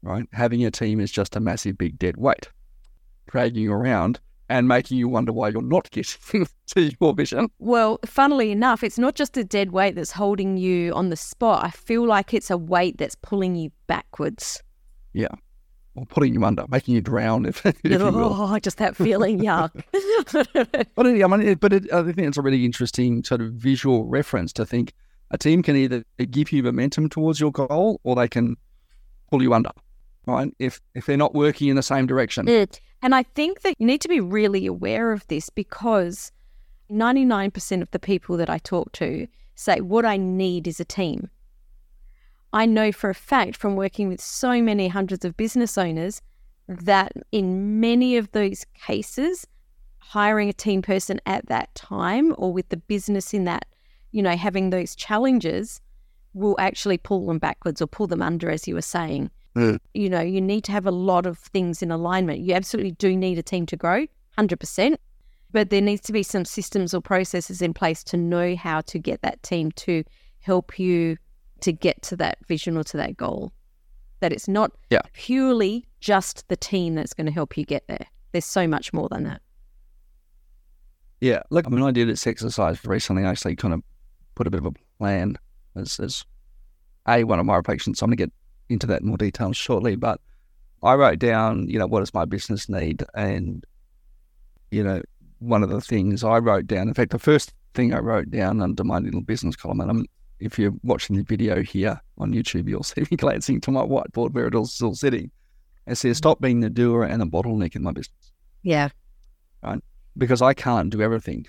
right, 0.02 0.26
having 0.32 0.64
a 0.64 0.70
team 0.70 1.00
is 1.00 1.10
just 1.10 1.36
a 1.36 1.40
massive 1.40 1.78
big 1.78 1.98
dead 1.98 2.16
weight, 2.16 2.48
dragging 3.26 3.62
you 3.62 3.72
around 3.72 4.20
and 4.48 4.68
making 4.68 4.98
you 4.98 5.08
wonder 5.08 5.32
why 5.32 5.48
you're 5.48 5.62
not 5.62 5.90
getting 5.90 6.46
to 6.66 6.90
your 7.00 7.14
vision. 7.14 7.48
Well, 7.58 7.98
funnily 8.04 8.50
enough, 8.50 8.82
it's 8.82 8.98
not 8.98 9.14
just 9.14 9.36
a 9.36 9.44
dead 9.44 9.72
weight 9.72 9.94
that's 9.94 10.12
holding 10.12 10.58
you 10.58 10.92
on 10.92 11.08
the 11.08 11.16
spot. 11.16 11.64
I 11.64 11.70
feel 11.70 12.06
like 12.06 12.34
it's 12.34 12.50
a 12.50 12.58
weight 12.58 12.98
that's 12.98 13.14
pulling 13.14 13.54
you 13.54 13.70
backwards. 13.86 14.62
Yeah. 15.14 15.28
Or 15.94 16.04
putting 16.06 16.34
you 16.34 16.44
under, 16.44 16.66
making 16.68 16.94
you 16.94 17.00
drown, 17.00 17.46
if, 17.46 17.64
if 17.66 17.76
you 17.82 17.98
will. 17.98 18.34
Oh, 18.52 18.58
just 18.58 18.78
that 18.78 18.96
feeling, 18.96 19.40
yuck. 19.40 19.70
But 20.94 21.06
I 21.06 21.12
mean, 21.12 21.54
but 21.54 21.72
it, 21.72 21.92
I 21.92 22.02
think 22.02 22.18
it's 22.18 22.38
a 22.38 22.42
really 22.42 22.64
interesting 22.64 23.24
sort 23.24 23.40
of 23.40 23.52
visual 23.52 24.04
reference 24.04 24.52
to 24.54 24.66
think 24.66 24.92
a 25.30 25.38
team 25.38 25.62
can 25.62 25.76
either 25.76 26.04
give 26.30 26.52
you 26.52 26.62
momentum 26.62 27.08
towards 27.08 27.40
your 27.40 27.52
goal 27.52 28.00
or 28.04 28.16
they 28.16 28.28
can 28.28 28.56
pull 29.30 29.42
you 29.42 29.54
under, 29.54 29.70
right? 30.26 30.54
If 30.58 30.80
if 30.94 31.06
they're 31.06 31.16
not 31.16 31.34
working 31.34 31.68
in 31.68 31.76
the 31.76 31.82
same 31.82 32.06
direction. 32.06 32.46
Mm. 32.46 32.78
And 33.02 33.14
I 33.14 33.24
think 33.24 33.62
that 33.62 33.74
you 33.78 33.86
need 33.86 34.00
to 34.02 34.08
be 34.08 34.20
really 34.20 34.66
aware 34.66 35.12
of 35.12 35.26
this 35.26 35.50
because 35.50 36.30
99% 36.90 37.82
of 37.82 37.90
the 37.90 37.98
people 37.98 38.36
that 38.36 38.48
I 38.48 38.58
talk 38.58 38.92
to 38.92 39.26
say, 39.54 39.80
What 39.80 40.04
I 40.04 40.16
need 40.16 40.68
is 40.68 40.78
a 40.78 40.84
team. 40.84 41.30
I 42.52 42.66
know 42.66 42.92
for 42.92 43.10
a 43.10 43.14
fact 43.14 43.56
from 43.56 43.76
working 43.76 44.08
with 44.08 44.20
so 44.20 44.60
many 44.60 44.88
hundreds 44.88 45.24
of 45.24 45.36
business 45.36 45.78
owners 45.78 46.20
that 46.68 47.12
in 47.32 47.80
many 47.80 48.16
of 48.16 48.30
those 48.32 48.64
cases, 48.74 49.46
hiring 49.98 50.48
a 50.48 50.52
team 50.52 50.82
person 50.82 51.20
at 51.26 51.46
that 51.46 51.74
time 51.74 52.34
or 52.36 52.52
with 52.52 52.68
the 52.68 52.76
business 52.76 53.32
in 53.32 53.44
that, 53.44 53.64
you 54.10 54.22
know, 54.22 54.36
having 54.36 54.70
those 54.70 54.94
challenges 54.94 55.80
will 56.34 56.56
actually 56.58 56.98
pull 56.98 57.26
them 57.26 57.38
backwards 57.38 57.80
or 57.80 57.86
pull 57.86 58.06
them 58.06 58.22
under, 58.22 58.50
as 58.50 58.68
you 58.68 58.74
were 58.74 58.82
saying. 58.82 59.30
Mm. 59.56 59.78
You 59.94 60.08
know, 60.08 60.20
you 60.20 60.40
need 60.40 60.64
to 60.64 60.72
have 60.72 60.86
a 60.86 60.90
lot 60.90 61.26
of 61.26 61.38
things 61.38 61.82
in 61.82 61.90
alignment. 61.90 62.40
You 62.40 62.54
absolutely 62.54 62.92
do 62.92 63.16
need 63.16 63.38
a 63.38 63.42
team 63.42 63.66
to 63.66 63.76
grow, 63.76 64.06
100%. 64.38 64.96
But 65.50 65.68
there 65.68 65.82
needs 65.82 66.00
to 66.02 66.12
be 66.12 66.22
some 66.22 66.46
systems 66.46 66.94
or 66.94 67.02
processes 67.02 67.60
in 67.60 67.74
place 67.74 68.02
to 68.04 68.16
know 68.16 68.56
how 68.56 68.80
to 68.82 68.98
get 68.98 69.20
that 69.22 69.42
team 69.42 69.70
to 69.72 70.02
help 70.40 70.78
you 70.78 71.18
to 71.60 71.72
get 71.72 72.00
to 72.02 72.16
that 72.16 72.38
vision 72.48 72.76
or 72.76 72.84
to 72.84 72.96
that 72.96 73.16
goal. 73.16 73.52
That 74.20 74.32
it's 74.32 74.48
not 74.48 74.72
Yeah. 74.90 75.02
purely 75.12 75.84
just 76.00 76.48
the 76.48 76.56
team 76.56 76.94
that's 76.94 77.12
going 77.12 77.26
to 77.26 77.32
help 77.32 77.58
you 77.58 77.64
get 77.64 77.86
there. 77.88 78.06
There's 78.32 78.46
so 78.46 78.66
much 78.66 78.92
more 78.94 79.08
than 79.10 79.24
that. 79.24 79.42
Yeah. 81.20 81.42
Look, 81.50 81.66
I 81.66 81.70
mean, 81.70 81.82
I 81.82 81.90
did 81.90 82.08
this 82.08 82.26
exercise 82.26 82.84
recently. 82.84 83.24
I 83.24 83.30
actually 83.30 83.56
kind 83.56 83.74
of 83.74 83.82
put 84.34 84.46
a 84.46 84.50
bit 84.50 84.60
of 84.60 84.66
a 84.66 84.72
plan 84.98 85.36
as, 85.76 86.00
as 86.00 86.24
a 87.06 87.24
one 87.24 87.38
of 87.38 87.46
my 87.46 87.56
reflections. 87.56 87.98
So 87.98 88.04
I'm 88.04 88.10
going 88.10 88.16
to 88.16 88.24
get 88.24 88.32
into 88.72 88.86
that 88.88 89.02
in 89.02 89.08
more 89.08 89.16
detail 89.16 89.52
shortly. 89.52 89.96
But 89.96 90.20
I 90.82 90.94
wrote 90.94 91.18
down, 91.18 91.68
you 91.68 91.78
know, 91.78 91.86
what 91.86 92.00
does 92.00 92.14
my 92.14 92.24
business 92.24 92.68
need? 92.68 93.04
And, 93.14 93.64
you 94.70 94.82
know, 94.82 95.02
one 95.38 95.62
of 95.62 95.70
the 95.70 95.80
things 95.80 96.24
I 96.24 96.38
wrote 96.38 96.66
down, 96.66 96.88
in 96.88 96.94
fact, 96.94 97.10
the 97.10 97.18
first 97.18 97.52
thing 97.74 97.94
I 97.94 97.98
wrote 97.98 98.30
down 98.30 98.60
under 98.60 98.84
my 98.84 98.98
little 98.98 99.20
business 99.20 99.56
column, 99.56 99.80
and 99.80 99.90
I'm, 99.90 100.06
if 100.40 100.58
you're 100.58 100.74
watching 100.82 101.16
the 101.16 101.22
video 101.22 101.62
here 101.62 102.00
on 102.18 102.32
YouTube, 102.32 102.68
you'll 102.68 102.82
see 102.82 103.02
me 103.10 103.16
glancing 103.16 103.60
to 103.62 103.70
my 103.70 103.82
whiteboard 103.82 104.32
where 104.32 104.46
it's 104.46 104.74
still 104.74 104.94
sitting. 104.94 105.30
It 105.86 105.96
says, 105.96 106.16
stop 106.16 106.40
being 106.40 106.60
the 106.60 106.70
doer 106.70 107.04
and 107.04 107.20
the 107.20 107.26
bottleneck 107.26 107.74
in 107.74 107.82
my 107.82 107.92
business 107.92 108.32
Yeah. 108.62 108.88
Right. 109.62 109.82
Because 110.16 110.42
I 110.42 110.54
can't 110.54 110.90
do 110.90 111.02
everything. 111.02 111.46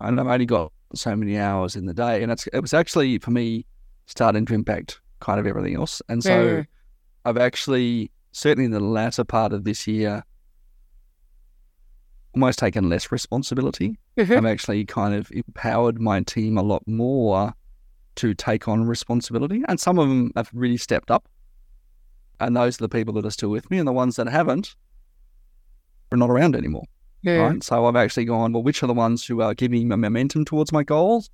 And 0.00 0.18
I've 0.18 0.26
only 0.26 0.46
got 0.46 0.72
so 0.94 1.14
many 1.14 1.38
hours 1.38 1.76
in 1.76 1.86
the 1.86 1.94
day. 1.94 2.22
And 2.22 2.32
it's, 2.32 2.46
it 2.48 2.60
was 2.60 2.74
actually, 2.74 3.18
for 3.18 3.30
me, 3.30 3.66
starting 4.06 4.46
to 4.46 4.54
impact 4.54 5.00
kind 5.20 5.38
of 5.40 5.46
everything 5.46 5.74
else. 5.76 6.02
And 6.08 6.22
so. 6.22 6.64
I've 7.24 7.36
actually, 7.36 8.10
certainly 8.32 8.64
in 8.64 8.70
the 8.70 8.80
latter 8.80 9.22
part 9.24 9.52
of 9.52 9.64
this 9.64 9.86
year, 9.86 10.24
almost 12.34 12.58
taken 12.58 12.88
less 12.88 13.10
responsibility. 13.12 13.98
Mhm. 14.16 14.36
I've 14.36 14.46
actually 14.46 14.84
kind 14.84 15.14
of 15.14 15.30
empowered 15.32 16.00
my 16.00 16.20
team 16.22 16.56
a 16.56 16.62
lot 16.62 16.82
more 16.86 17.52
to 18.16 18.34
take 18.34 18.66
on 18.68 18.84
responsibility. 18.86 19.62
And 19.68 19.78
some 19.78 19.98
of 19.98 20.08
them 20.08 20.32
have 20.36 20.50
really 20.54 20.76
stepped 20.76 21.10
up. 21.10 21.28
And 22.40 22.56
those 22.56 22.76
are 22.80 22.84
the 22.84 22.88
people 22.88 23.12
that 23.14 23.26
are 23.26 23.30
still 23.30 23.50
with 23.50 23.70
me. 23.70 23.78
And 23.78 23.86
the 23.86 23.92
ones 23.92 24.16
that 24.16 24.28
haven't 24.28 24.74
are 26.12 26.16
not 26.18 26.30
around 26.30 26.56
anymore 26.56 26.84
Yeah. 27.22 27.36
right? 27.38 27.62
So 27.62 27.84
I've 27.86 27.96
actually 27.96 28.24
gone, 28.24 28.52
well, 28.52 28.62
which 28.62 28.82
are 28.82 28.86
the 28.86 28.94
ones 28.94 29.26
who 29.26 29.42
are 29.42 29.54
giving 29.54 29.88
me 29.88 29.96
momentum 29.96 30.44
towards 30.44 30.72
my 30.72 30.82
goals 30.82 31.28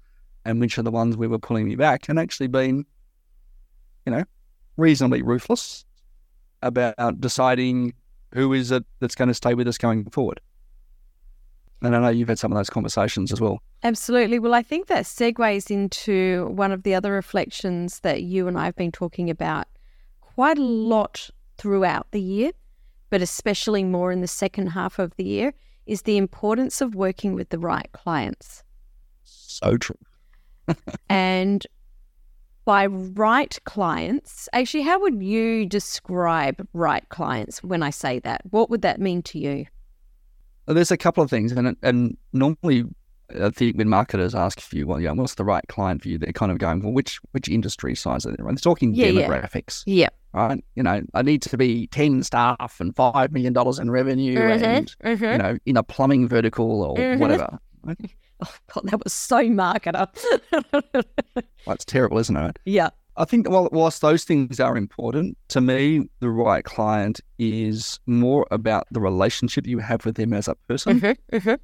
and 0.45 0.61
which 0.61 0.79
are 0.79 0.83
the 0.83 0.91
ones 0.91 1.15
who 1.17 1.29
were 1.29 1.39
pulling 1.39 1.69
me 1.69 1.77
back 1.77 2.09
and 2.09 2.19
actually 2.19 2.49
been, 2.49 2.85
you 4.07 4.13
know, 4.13 4.25
reasonably 4.77 5.23
ruthless 5.23 5.85
about 6.63 7.21
deciding 7.21 7.95
who 8.33 8.53
is 8.53 8.71
it 8.71 8.85
that's 9.01 9.15
going 9.15 9.29
to 9.29 9.35
stay 9.35 9.55
with 9.55 9.69
us 9.69 9.79
going 9.79 10.05
forward. 10.11 10.41
And 11.83 11.95
I 11.95 12.01
know 12.01 12.09
you've 12.09 12.29
had 12.29 12.39
some 12.39 12.51
of 12.51 12.57
those 12.57 12.71
conversations 12.71 13.31
as 13.31 13.41
well. 13.41 13.61
Absolutely. 13.83 14.39
Well, 14.39 14.55
I 14.55 14.63
think 14.63 14.87
that 14.87 15.05
segues 15.05 15.71
into 15.71 16.47
one 16.47 16.73
of 16.73 16.83
the 16.83 16.95
other 16.95 17.13
reflections 17.13 18.01
that 18.01 18.23
you 18.23 18.49
and 18.49 18.59
I 18.59 18.65
have 18.65 18.77
been 18.77 18.93
talking 18.93 19.29
about 19.29 19.67
quite 20.23 20.59
a 20.59 20.63
lot 20.63 21.29
throughout 21.59 22.11
the 22.11 22.21
year, 22.21 22.53
but 23.11 23.21
especially 23.21 23.85
more 23.85 24.11
in 24.11 24.23
the 24.23 24.27
second 24.27 24.69
half 24.69 24.99
of 24.99 25.15
the 25.17 25.25
year, 25.25 25.53
is 25.87 26.03
the 26.03 26.17
importance 26.17 26.81
of 26.81 26.95
working 26.95 27.35
with 27.35 27.51
the 27.51 27.59
right 27.59 27.91
clients. 27.93 28.63
So 29.23 29.77
true. 29.77 29.99
And 31.11 31.67
by 32.65 32.87
right 32.87 33.59
clients, 33.65 34.49
actually, 34.53 34.83
how 34.83 35.01
would 35.01 35.23
you 35.23 35.67
describe 35.67 36.67
right 36.73 37.07
clients 37.09 37.63
when 37.63 37.83
I 37.83 37.91
say 37.91 38.19
that? 38.21 38.43
What 38.51 38.71
would 38.71 38.83
that 38.83 39.01
mean 39.01 39.23
to 39.25 39.39
you? 39.39 39.67
Well, 40.67 40.75
There's 40.75 40.91
a 40.91 40.97
couple 40.97 41.23
of 41.23 41.31
things, 41.31 41.53
and 41.53 41.77
and 41.83 42.17
normally, 42.33 42.85
I 43.39 43.51
think 43.51 43.77
when 43.77 43.89
marketers 43.89 44.35
ask 44.35 44.61
for 44.61 44.77
you, 44.77 44.87
well, 44.87 45.01
yeah, 45.01 45.13
what's 45.13 45.35
the 45.35 45.45
right 45.45 45.65
client 45.69 46.03
for 46.03 46.09
you? 46.09 46.19
They're 46.19 46.33
kind 46.33 46.51
of 46.51 46.59
going, 46.59 46.83
well, 46.83 46.93
which 46.93 47.19
which 47.33 47.49
industry 47.49 47.95
size 47.95 48.25
are 48.25 48.31
they? 48.31 48.43
Right? 48.43 48.55
They're 48.55 48.73
talking 48.73 48.95
Yeah, 48.95 49.07
yeah. 49.09 49.29
demographics. 49.29 49.83
Yeah. 49.87 50.09
right? 50.33 50.65
You 50.75 50.83
know, 50.83 51.03
I 51.15 51.23
need 51.23 51.43
to 51.43 51.57
be 51.57 51.87
10 51.89 52.23
staff 52.25 52.81
and 52.81 52.93
$5 52.95 53.31
million 53.31 53.55
in 53.81 53.91
revenue 53.91 54.37
and, 54.41 54.97
you 55.05 55.17
know, 55.39 55.59
in 55.65 55.77
a 55.77 55.83
plumbing 55.85 56.27
vertical 56.27 56.83
or 56.83 56.97
Mhm. 56.97 57.19
whatever. 57.21 57.59
Oh, 58.41 58.55
God, 58.73 58.85
that 58.91 59.05
was 59.05 59.13
so 59.13 59.39
marketer. 59.43 60.09
That's 61.67 61.85
terrible, 61.85 62.19
isn't 62.19 62.37
it? 62.37 62.59
yeah. 62.65 62.91
I 63.17 63.25
think 63.25 63.49
while, 63.49 63.69
whilst 63.71 64.01
those 64.03 64.25
things 64.25 64.59
are 64.59 64.77
important, 64.77 65.39
to 65.51 65.61
me, 65.61 66.09
the 66.19 66.29
right 66.31 66.65
client 66.65 67.21
is 67.39 68.01
more 68.07 68.45
about 68.51 68.89
the 68.91 69.01
relationship 69.01 69.69
you 69.69 69.79
have 69.79 70.05
with 70.05 70.17
them 70.17 70.33
as 70.33 70.49
a 70.49 70.57
person 70.69 70.99
Mm-hmm, 71.01 71.37
mm-hmm. 71.37 71.55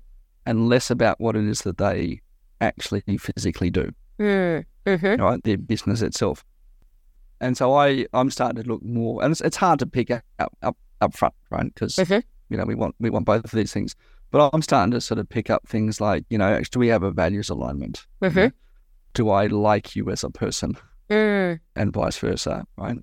and 0.46 0.68
less 0.68 0.92
about 0.92 1.20
what 1.20 1.34
it 1.34 1.44
is 1.44 1.62
that 1.62 1.76
they 1.78 2.20
actually 2.60 3.02
physically 3.18 3.68
do, 3.68 3.90
Mm-hmm. 4.20 5.20
right? 5.20 5.42
Their 5.42 5.58
business 5.58 6.02
itself. 6.02 6.44
And 7.40 7.56
so 7.56 7.74
I, 7.74 8.06
I'm 8.12 8.30
starting 8.30 8.62
to 8.62 8.68
look 8.68 8.84
more, 8.84 9.20
and 9.24 9.32
it's, 9.32 9.40
it's 9.40 9.56
hard 9.56 9.80
to 9.80 9.86
pick 9.86 10.12
up 10.12 10.22
up, 10.62 10.76
up 11.00 11.16
front, 11.16 11.34
right? 11.50 11.64
Because 11.74 11.96
Mhm. 11.96 12.22
you 12.50 12.58
know 12.58 12.64
we 12.64 12.76
want 12.76 12.94
we 13.00 13.10
want 13.10 13.26
both 13.26 13.44
of 13.44 13.50
these 13.50 13.72
things. 13.72 13.96
But 14.30 14.50
I'm 14.52 14.62
starting 14.62 14.92
to 14.92 15.00
sort 15.00 15.18
of 15.18 15.28
pick 15.28 15.50
up 15.50 15.66
things 15.66 16.00
like 16.00 16.24
you 16.30 16.38
know, 16.38 16.60
do 16.70 16.78
we 16.78 16.88
have 16.88 17.02
a 17.02 17.10
values 17.10 17.48
alignment? 17.50 18.06
Mhm. 18.22 18.52
Do 19.14 19.30
I 19.30 19.46
like 19.46 19.96
you 19.96 20.08
as 20.10 20.22
a 20.24 20.30
person, 20.30 20.76
Mm. 21.10 21.58
and 21.74 21.92
vice 21.92 22.18
versa, 22.18 22.64
right? 22.76 22.96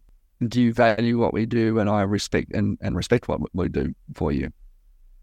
Do 0.47 0.61
you 0.61 0.71
value 0.73 1.17
what 1.17 1.33
we 1.33 1.45
do, 1.45 1.79
and 1.79 1.89
I 1.89 2.03
respect 2.03 2.53
and, 2.53 2.77
and 2.81 2.95
respect 2.95 3.27
what 3.27 3.41
we 3.53 3.67
do 3.67 3.93
for 4.13 4.31
you? 4.31 4.51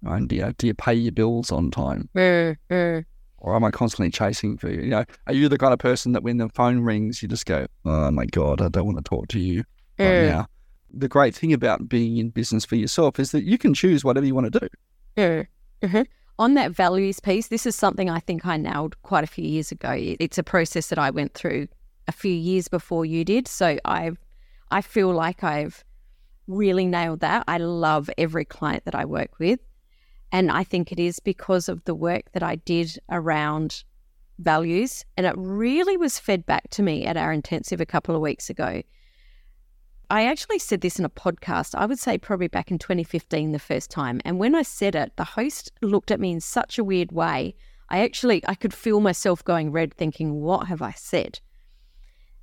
Right? 0.03 0.27
Do 0.29 0.37
you, 0.37 0.53
do 0.59 0.67
you 0.67 0.75
pay 0.75 0.93
your 0.93 1.12
bills 1.12 1.51
on 1.51 1.71
time? 1.71 2.09
Mm. 2.14 2.57
Mm. 2.71 3.05
or 3.38 3.55
am 3.55 3.62
I 3.64 3.71
constantly 3.71 4.11
chasing 4.11 4.57
for 4.57 4.71
you? 4.71 4.81
You 4.83 4.88
know, 4.90 5.05
are 5.27 5.35
you 5.35 5.49
the 5.51 5.59
kind 5.59 5.73
of 5.75 5.79
person 5.79 6.12
that 6.12 6.23
when 6.23 6.38
the 6.38 6.49
phone 6.51 6.81
rings, 6.81 7.23
you 7.23 7.29
just 7.29 7.45
go, 7.47 7.67
"Oh 7.85 8.11
my 8.11 8.25
god, 8.27 8.61
I 8.62 8.69
don't 8.69 8.87
want 8.87 8.97
to 8.99 9.05
talk 9.05 9.29
to 9.29 9.38
you 9.38 9.64
right 9.99 10.07
Mm. 10.09 10.29
now." 10.31 10.47
The 10.97 11.09
great 11.09 11.35
thing 11.35 11.53
about 11.53 11.88
being 11.88 12.17
in 12.19 12.31
business 12.31 12.64
for 12.64 12.77
yourself 12.77 13.19
is 13.21 13.33
that 13.33 13.45
you 13.45 13.59
can 13.59 13.75
choose 13.75 14.03
whatever 14.05 14.25
you 14.27 14.35
want 14.35 14.51
to 14.53 14.61
do. 14.61 15.45
Mm. 15.85 15.90
Mhm. 15.90 16.07
On 16.38 16.55
that 16.55 16.73
values 16.73 17.20
piece, 17.20 17.47
this 17.49 17.64
is 17.64 17.77
something 17.77 18.11
I 18.11 18.18
think 18.18 18.44
I 18.44 18.57
nailed 18.57 19.01
quite 19.03 19.23
a 19.23 19.29
few 19.29 19.44
years 19.44 19.70
ago. 19.70 19.92
It's 19.97 20.38
a 20.38 20.42
process 20.42 20.88
that 20.88 20.99
I 20.99 21.11
went 21.11 21.35
through 21.35 21.68
a 22.09 22.12
few 22.12 22.33
years 22.33 22.66
before 22.66 23.05
you 23.07 23.25
did. 23.25 23.47
So 23.47 23.79
I've, 23.85 24.18
I 24.70 24.81
feel 24.83 25.12
like 25.12 25.44
I've 25.44 25.85
really 26.49 26.87
nailed 26.87 27.20
that. 27.20 27.44
I 27.47 27.59
love 27.59 28.11
every 28.18 28.44
client 28.44 28.85
that 28.85 28.97
I 28.97 29.05
work 29.05 29.38
with. 29.38 29.61
And 30.33 30.51
I 30.51 30.64
think 30.64 30.90
it 30.90 30.99
is 30.99 31.20
because 31.20 31.68
of 31.68 31.85
the 31.85 31.94
work 31.94 32.33
that 32.33 32.42
I 32.42 32.57
did 32.57 32.99
around 33.11 33.85
values. 34.40 35.05
And 35.16 35.27
it 35.27 35.35
really 35.37 35.97
was 35.97 36.18
fed 36.18 36.44
back 36.44 36.68
to 36.70 36.83
me 36.83 37.07
at 37.07 37.16
our 37.16 37.33
intensive 37.33 37.81
a 37.81 37.87
couple 37.87 38.16
of 38.16 38.20
weeks 38.20 38.51
ago. 38.51 38.83
I 40.11 40.27
actually 40.27 40.59
said 40.59 40.81
this 40.81 40.99
in 40.99 41.05
a 41.05 41.11
podcast, 41.11 41.75
I 41.75 41.87
would 41.87 41.99
say 41.99 42.19
probably 42.19 42.49
back 42.49 42.71
in 42.71 42.79
2015, 42.79 43.53
the 43.53 43.59
first 43.59 43.90
time. 43.90 44.21
And 44.25 44.38
when 44.38 44.55
I 44.55 44.62
said 44.62 44.95
it, 44.95 45.12
the 45.17 45.25
host 45.25 45.73
looked 45.83 46.11
at 46.11 46.21
me 46.21 46.33
in 46.33 46.40
such 46.40 46.79
a 46.79 46.85
weird 46.85 47.12
way. 47.12 47.55
I 47.88 48.01
actually 48.01 48.43
I 48.47 48.55
could 48.55 48.75
feel 48.75 49.01
myself 49.01 49.45
going 49.45 49.73
red 49.73 49.95
thinking, 49.95 50.40
what 50.40 50.67
have 50.69 50.83
I 50.83 50.93
said? 50.93 51.40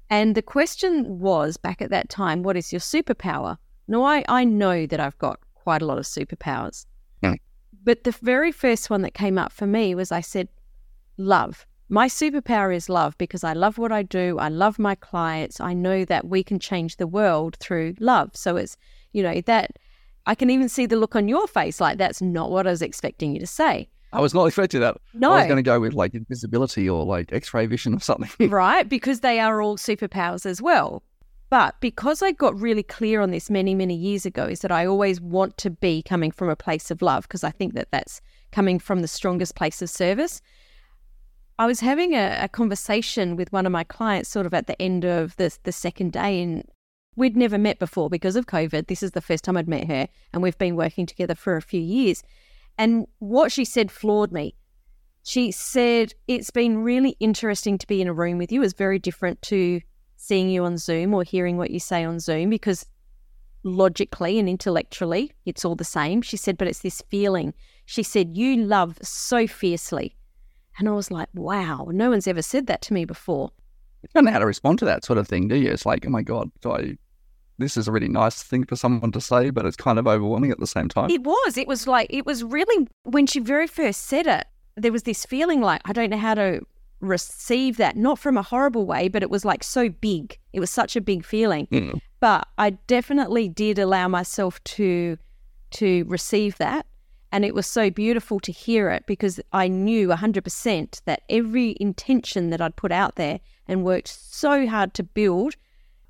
And 0.09 0.35
the 0.35 0.41
question 0.41 1.19
was 1.19 1.57
back 1.57 1.81
at 1.81 1.89
that 1.89 2.09
time, 2.09 2.43
what 2.43 2.57
is 2.57 2.73
your 2.73 2.81
superpower? 2.81 3.57
Now 3.87 4.03
I, 4.03 4.23
I 4.27 4.43
know 4.43 4.85
that 4.85 4.99
I've 4.99 5.17
got 5.17 5.39
quite 5.55 5.81
a 5.81 5.85
lot 5.85 5.97
of 5.97 6.05
superpowers. 6.05 6.85
Mm. 7.23 7.37
But 7.83 8.03
the 8.03 8.11
very 8.11 8.51
first 8.51 8.89
one 8.89 9.01
that 9.03 9.13
came 9.13 9.37
up 9.37 9.51
for 9.51 9.65
me 9.65 9.95
was 9.95 10.11
I 10.11 10.21
said, 10.21 10.49
love. 11.17 11.65
My 11.93 12.07
superpower 12.07 12.73
is 12.73 12.87
love 12.87 13.17
because 13.17 13.43
I 13.43 13.51
love 13.51 13.77
what 13.77 13.91
I 13.91 14.01
do. 14.01 14.39
I 14.39 14.47
love 14.47 14.79
my 14.79 14.95
clients. 14.95 15.59
I 15.59 15.73
know 15.73 16.05
that 16.05 16.25
we 16.25 16.41
can 16.41 16.57
change 16.57 16.95
the 16.95 17.05
world 17.05 17.57
through 17.59 17.95
love. 17.99 18.31
So 18.33 18.55
it's, 18.55 18.77
you 19.11 19.21
know, 19.21 19.41
that 19.41 19.77
I 20.25 20.33
can 20.33 20.49
even 20.49 20.69
see 20.69 20.85
the 20.85 20.95
look 20.95 21.17
on 21.17 21.27
your 21.27 21.47
face 21.47 21.81
like 21.81 21.97
that's 21.97 22.21
not 22.21 22.49
what 22.49 22.65
I 22.65 22.69
was 22.69 22.81
expecting 22.81 23.33
you 23.33 23.41
to 23.41 23.45
say. 23.45 23.89
I 24.13 24.21
was 24.21 24.33
not 24.33 24.45
expecting 24.45 24.79
that. 24.79 24.95
No. 25.13 25.33
I 25.33 25.39
was 25.39 25.47
going 25.47 25.57
to 25.57 25.63
go 25.63 25.81
with 25.81 25.93
like 25.93 26.13
invisibility 26.13 26.89
or 26.89 27.03
like 27.03 27.33
x 27.33 27.53
ray 27.53 27.65
vision 27.65 27.93
or 27.93 27.99
something. 27.99 28.49
right? 28.49 28.87
Because 28.87 29.19
they 29.19 29.41
are 29.41 29.61
all 29.61 29.75
superpowers 29.75 30.45
as 30.45 30.61
well. 30.61 31.03
But 31.49 31.75
because 31.81 32.21
I 32.21 32.31
got 32.31 32.57
really 32.57 32.83
clear 32.83 33.19
on 33.19 33.31
this 33.31 33.49
many, 33.49 33.75
many 33.75 33.95
years 33.95 34.25
ago, 34.25 34.45
is 34.45 34.61
that 34.61 34.71
I 34.71 34.85
always 34.85 35.19
want 35.19 35.57
to 35.57 35.69
be 35.69 36.03
coming 36.03 36.31
from 36.31 36.47
a 36.47 36.55
place 36.55 36.89
of 36.89 37.01
love 37.01 37.23
because 37.23 37.43
I 37.43 37.51
think 37.51 37.73
that 37.73 37.91
that's 37.91 38.21
coming 38.53 38.79
from 38.79 39.01
the 39.01 39.09
strongest 39.09 39.55
place 39.55 39.81
of 39.81 39.89
service. 39.89 40.41
I 41.61 41.67
was 41.67 41.79
having 41.79 42.15
a, 42.15 42.39
a, 42.41 42.49
conversation 42.49 43.35
with 43.35 43.53
one 43.53 43.67
of 43.67 43.71
my 43.71 43.83
clients 43.83 44.29
sort 44.29 44.47
of 44.47 44.53
at 44.55 44.65
the 44.65 44.81
end 44.81 45.05
of 45.05 45.35
the, 45.35 45.55
the 45.61 45.71
second 45.71 46.11
day, 46.11 46.41
and 46.41 46.67
we'd 47.15 47.37
never 47.37 47.59
met 47.59 47.77
before 47.77 48.09
because 48.09 48.35
of 48.35 48.47
COVID. 48.47 48.87
This 48.87 49.03
is 49.03 49.11
the 49.11 49.21
first 49.21 49.43
time 49.43 49.55
I'd 49.55 49.67
met 49.67 49.85
her, 49.85 50.07
and 50.33 50.41
we've 50.41 50.57
been 50.57 50.75
working 50.75 51.05
together 51.05 51.35
for 51.35 51.57
a 51.57 51.61
few 51.61 51.79
years. 51.79 52.23
And 52.79 53.05
what 53.19 53.51
she 53.51 53.63
said 53.63 53.91
floored 53.91 54.31
me. 54.31 54.55
She 55.21 55.51
said, 55.51 56.15
It's 56.27 56.49
been 56.49 56.79
really 56.79 57.15
interesting 57.19 57.77
to 57.77 57.85
be 57.85 58.01
in 58.01 58.07
a 58.07 58.13
room 58.13 58.39
with 58.39 58.51
you. 58.51 58.63
It's 58.63 58.73
very 58.73 58.97
different 58.97 59.39
to 59.43 59.81
seeing 60.15 60.49
you 60.49 60.63
on 60.63 60.79
Zoom 60.79 61.13
or 61.13 61.21
hearing 61.21 61.57
what 61.57 61.69
you 61.69 61.79
say 61.79 62.03
on 62.03 62.19
Zoom 62.19 62.49
because 62.49 62.87
logically 63.63 64.39
and 64.39 64.49
intellectually, 64.49 65.31
it's 65.45 65.63
all 65.63 65.75
the 65.75 65.83
same. 65.83 66.23
She 66.23 66.37
said, 66.37 66.57
But 66.57 66.69
it's 66.69 66.79
this 66.79 67.03
feeling. 67.11 67.53
She 67.85 68.01
said, 68.01 68.35
You 68.35 68.63
love 68.63 68.97
so 69.03 69.45
fiercely 69.45 70.15
and 70.77 70.87
I 70.87 70.91
was 70.91 71.11
like, 71.11 71.29
wow, 71.33 71.87
no 71.91 72.09
one's 72.09 72.27
ever 72.27 72.41
said 72.41 72.67
that 72.67 72.81
to 72.83 72.93
me 72.93 73.05
before. 73.05 73.51
You 74.03 74.09
don't 74.13 74.25
know 74.25 74.31
how 74.31 74.39
to 74.39 74.45
respond 74.45 74.79
to 74.79 74.85
that 74.85 75.05
sort 75.05 75.19
of 75.19 75.27
thing, 75.27 75.47
do 75.47 75.55
you? 75.55 75.71
It's 75.71 75.85
like, 75.85 76.05
oh 76.05 76.09
my 76.09 76.21
God, 76.21 76.49
do 76.61 76.71
I, 76.71 76.97
this 77.57 77.77
is 77.77 77.87
a 77.87 77.91
really 77.91 78.07
nice 78.07 78.41
thing 78.41 78.65
for 78.65 78.75
someone 78.75 79.11
to 79.11 79.21
say, 79.21 79.51
but 79.51 79.65
it's 79.65 79.75
kind 79.75 79.99
of 79.99 80.07
overwhelming 80.07 80.51
at 80.51 80.59
the 80.59 80.67
same 80.67 80.89
time. 80.89 81.09
It 81.09 81.23
was. 81.23 81.57
It 81.57 81.67
was 81.67 81.85
like, 81.87 82.07
it 82.09 82.25
was 82.25 82.43
really, 82.43 82.87
when 83.03 83.27
she 83.27 83.39
very 83.39 83.67
first 83.67 84.05
said 84.05 84.25
it, 84.25 84.47
there 84.75 84.91
was 84.91 85.03
this 85.03 85.25
feeling 85.25 85.61
like, 85.61 85.81
I 85.85 85.93
don't 85.93 86.09
know 86.09 86.17
how 86.17 86.33
to 86.33 86.61
receive 87.01 87.77
that, 87.77 87.95
not 87.95 88.17
from 88.17 88.37
a 88.37 88.41
horrible 88.41 88.85
way, 88.85 89.07
but 89.07 89.21
it 89.21 89.29
was 89.29 89.43
like 89.43 89.63
so 89.63 89.89
big. 89.89 90.37
It 90.53 90.59
was 90.59 90.69
such 90.69 90.95
a 90.95 91.01
big 91.01 91.25
feeling. 91.25 91.67
Mm. 91.67 91.99
But 92.19 92.47
I 92.57 92.71
definitely 92.87 93.49
did 93.49 93.77
allow 93.79 94.07
myself 94.07 94.63
to 94.63 95.17
to 95.71 96.03
receive 96.07 96.57
that 96.57 96.85
and 97.31 97.45
it 97.45 97.55
was 97.55 97.65
so 97.65 97.89
beautiful 97.89 98.39
to 98.41 98.51
hear 98.51 98.89
it 98.89 99.05
because 99.05 99.39
I 99.53 99.67
knew 99.67 100.09
100% 100.09 101.01
that 101.05 101.21
every 101.29 101.75
intention 101.79 102.49
that 102.49 102.61
I'd 102.61 102.75
put 102.75 102.91
out 102.91 103.15
there 103.15 103.39
and 103.67 103.83
worked 103.83 104.09
so 104.09 104.67
hard 104.67 104.93
to 104.95 105.03
build 105.03 105.55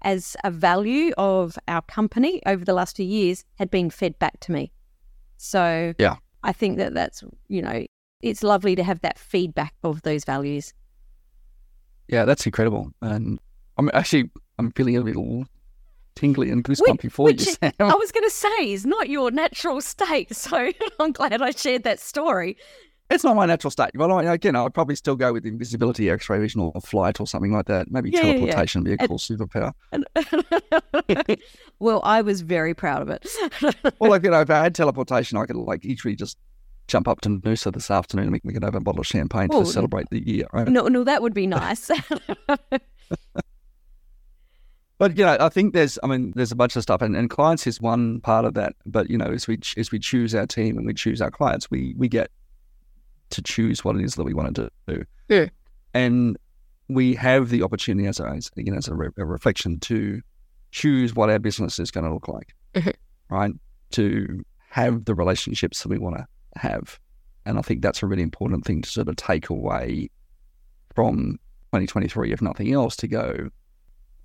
as 0.01 0.35
a 0.43 0.49
value 0.49 1.11
of 1.17 1.57
our 1.67 1.83
company 1.83 2.41
over 2.45 2.65
the 2.65 2.73
last 2.73 2.95
few 2.95 3.05
years 3.05 3.45
had 3.55 3.69
been 3.69 3.89
fed 3.89 4.17
back 4.17 4.39
to 4.41 4.51
me. 4.51 4.71
So 5.37 5.93
yeah, 5.99 6.15
I 6.43 6.53
think 6.53 6.77
that 6.77 6.93
that's, 6.93 7.23
you 7.47 7.61
know, 7.61 7.85
it's 8.21 8.43
lovely 8.43 8.75
to 8.75 8.83
have 8.83 9.01
that 9.01 9.19
feedback 9.19 9.73
of 9.83 10.01
those 10.01 10.23
values. 10.23 10.73
Yeah, 12.07 12.25
that's 12.25 12.45
incredible. 12.45 12.91
And 13.01 13.39
I'm 13.77 13.89
actually, 13.93 14.29
I'm 14.57 14.71
feeling 14.71 14.97
a 14.97 15.01
little 15.01 15.45
tingly 16.15 16.49
and 16.49 16.63
goosebumpy 16.63 17.03
which, 17.03 17.13
for 17.13 17.25
which 17.25 17.45
you, 17.45 17.53
Sam. 17.53 17.73
I 17.79 17.95
was 17.95 18.11
going 18.11 18.23
to 18.23 18.29
say 18.29 18.71
is 18.71 18.85
not 18.85 19.09
your 19.09 19.31
natural 19.31 19.81
state. 19.81 20.29
So 20.41 20.71
I'm 20.99 21.11
glad 21.11 21.41
I 21.41 21.51
shared 21.51 21.83
that 21.83 21.99
story. 21.99 22.57
It's 23.11 23.23
not 23.23 23.35
my 23.35 23.45
natural 23.45 23.69
state. 23.71 23.91
Well, 23.93 24.11
I, 24.13 24.23
again, 24.23 24.55
I'd 24.55 24.73
probably 24.73 24.95
still 24.95 25.15
go 25.15 25.33
with 25.33 25.45
invisibility, 25.45 26.09
X-ray 26.09 26.39
vision, 26.39 26.61
or 26.61 26.71
flight, 26.81 27.19
or 27.19 27.27
something 27.27 27.51
like 27.51 27.65
that. 27.65 27.91
Maybe 27.91 28.09
yeah, 28.09 28.21
teleportation 28.21 28.85
yeah, 28.85 28.91
yeah. 28.91 28.91
would 28.91 28.99
be 28.99 29.05
a 29.05 29.07
cool 29.07 29.19
superpower. 29.19 29.73
well, 31.79 31.99
I 32.03 32.21
was 32.21 32.41
very 32.41 32.73
proud 32.73 33.01
of 33.01 33.09
it. 33.09 33.27
well, 33.99 34.09
like 34.09 34.23
you 34.23 34.31
know, 34.31 34.39
if 34.41 34.49
I 34.49 34.63
had 34.63 34.73
teleportation, 34.73 35.37
I 35.37 35.45
could 35.45 35.57
like 35.57 35.85
easily 35.85 36.15
just 36.15 36.37
jump 36.87 37.07
up 37.07 37.21
to 37.21 37.29
Noosa 37.29 37.71
this 37.73 37.91
afternoon 37.91 38.33
and 38.33 38.41
we, 38.43 38.53
could 38.53 38.63
have 38.63 38.75
a 38.75 38.79
bottle 38.79 39.01
of 39.01 39.07
champagne 39.07 39.49
to 39.49 39.65
celebrate 39.65 40.09
the 40.09 40.25
year. 40.25 40.45
Right? 40.53 40.67
No, 40.67 40.87
no, 40.87 41.03
that 41.03 41.21
would 41.21 41.33
be 41.33 41.47
nice. 41.47 41.91
But 45.01 45.17
you 45.17 45.25
know, 45.25 45.35
I 45.39 45.49
think 45.49 45.73
there's, 45.73 45.97
I 46.03 46.07
mean, 46.07 46.31
there's 46.35 46.51
a 46.51 46.55
bunch 46.55 46.75
of 46.75 46.83
stuff, 46.83 47.01
and, 47.01 47.15
and 47.15 47.27
clients 47.27 47.65
is 47.65 47.81
one 47.81 48.21
part 48.21 48.45
of 48.45 48.53
that. 48.53 48.75
But 48.85 49.09
you 49.09 49.17
know, 49.17 49.25
as 49.25 49.47
we 49.47 49.57
as 49.75 49.91
we 49.91 49.97
choose 49.97 50.35
our 50.35 50.45
team 50.45 50.77
and 50.77 50.85
we 50.85 50.93
choose 50.93 51.23
our 51.23 51.31
clients, 51.31 51.71
we 51.71 51.95
we 51.97 52.07
get 52.07 52.29
to 53.31 53.41
choose 53.41 53.83
what 53.83 53.95
it 53.95 54.03
is 54.03 54.13
that 54.13 54.25
we 54.25 54.35
want 54.35 54.55
to 54.57 54.69
do. 54.87 55.03
Yeah. 55.27 55.47
And 55.95 56.37
we 56.87 57.15
have 57.15 57.49
the 57.49 57.63
opportunity 57.63 58.07
as 58.07 58.19
a 58.19 58.25
as, 58.25 58.51
you 58.55 58.71
as 58.75 58.87
a, 58.87 58.93
re- 58.93 59.09
a 59.17 59.25
reflection 59.25 59.79
to 59.79 60.21
choose 60.69 61.15
what 61.15 61.31
our 61.31 61.39
business 61.39 61.79
is 61.79 61.89
going 61.89 62.05
to 62.05 62.13
look 62.13 62.27
like, 62.27 62.53
mm-hmm. 62.75 62.91
right? 63.35 63.53
To 63.93 64.43
have 64.69 65.05
the 65.05 65.15
relationships 65.15 65.81
that 65.81 65.89
we 65.89 65.97
want 65.97 66.17
to 66.17 66.27
have, 66.57 66.99
and 67.47 67.57
I 67.57 67.63
think 67.63 67.81
that's 67.81 68.03
a 68.03 68.05
really 68.05 68.21
important 68.21 68.65
thing 68.65 68.83
to 68.83 68.89
sort 68.91 69.07
of 69.07 69.15
take 69.15 69.49
away 69.49 70.11
from 70.93 71.39
2023, 71.71 72.33
if 72.33 72.39
nothing 72.43 72.71
else, 72.71 72.95
to 72.97 73.07
go 73.07 73.49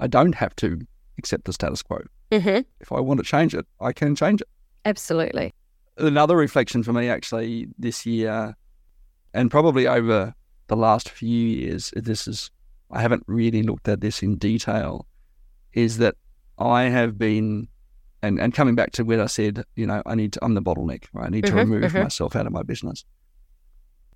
I 0.01 0.07
don't 0.07 0.35
have 0.35 0.55
to 0.57 0.81
accept 1.19 1.45
the 1.45 1.53
status 1.53 1.83
quo. 1.83 2.03
Mm-hmm. 2.31 2.61
If 2.81 2.93
I 2.93 3.01
want 3.01 3.19
to 3.19 3.25
change 3.25 3.55
it, 3.55 3.67
I 3.81 3.93
can 3.93 4.17
change 4.17 4.41
it. 4.41 4.49
Absolutely. 4.85 5.55
Another 5.97 6.37
reflection 6.37 6.83
for 6.83 6.93
me, 6.93 7.09
actually, 7.09 7.69
this 7.79 8.05
year, 8.05 8.55
and 9.33 9.51
probably 9.51 9.87
over 9.87 10.35
the 10.67 10.77
last 10.77 11.09
few 11.09 11.47
years, 11.49 11.93
this 11.97 12.29
is, 12.29 12.51
I 12.91 13.01
haven't 13.01 13.25
really 13.27 13.63
looked 13.63 13.89
at 13.89 14.01
this 14.01 14.23
in 14.23 14.37
detail, 14.37 15.07
is 15.73 15.99
that 15.99 16.17
I 16.59 16.85
have 16.85 17.17
been, 17.17 17.69
and, 18.23 18.39
and 18.41 18.53
coming 18.53 18.75
back 18.75 18.93
to 18.93 19.05
where 19.05 19.23
I 19.23 19.27
said, 19.27 19.65
you 19.75 19.87
know, 19.87 20.03
I 20.05 20.15
need 20.15 20.35
to, 20.35 20.45
I'm 20.45 20.55
the 20.55 20.63
bottleneck, 20.63 21.05
right? 21.13 21.27
I 21.27 21.29
need 21.31 21.45
mm-hmm, 21.45 21.57
to 21.57 21.63
remove 21.63 21.93
mm-hmm. 21.93 22.03
myself 22.03 22.37
out 22.37 22.47
of 22.47 22.53
my 22.53 22.63
business. 22.63 23.05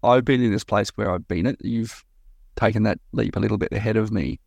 I've 0.03 0.25
been 0.25 0.43
in 0.43 0.53
this 0.53 0.65
place 0.65 0.91
where 0.97 1.11
I've 1.11 1.29
been 1.29 1.47
it. 1.47 1.57
You've 1.61 2.05
taken 2.57 2.83
that 2.83 2.99
leap 3.13 3.37
a 3.37 3.41
little 3.41 3.59
bit 3.59 3.73
ahead 3.73 3.97
of 3.97 4.11
me 4.11 4.41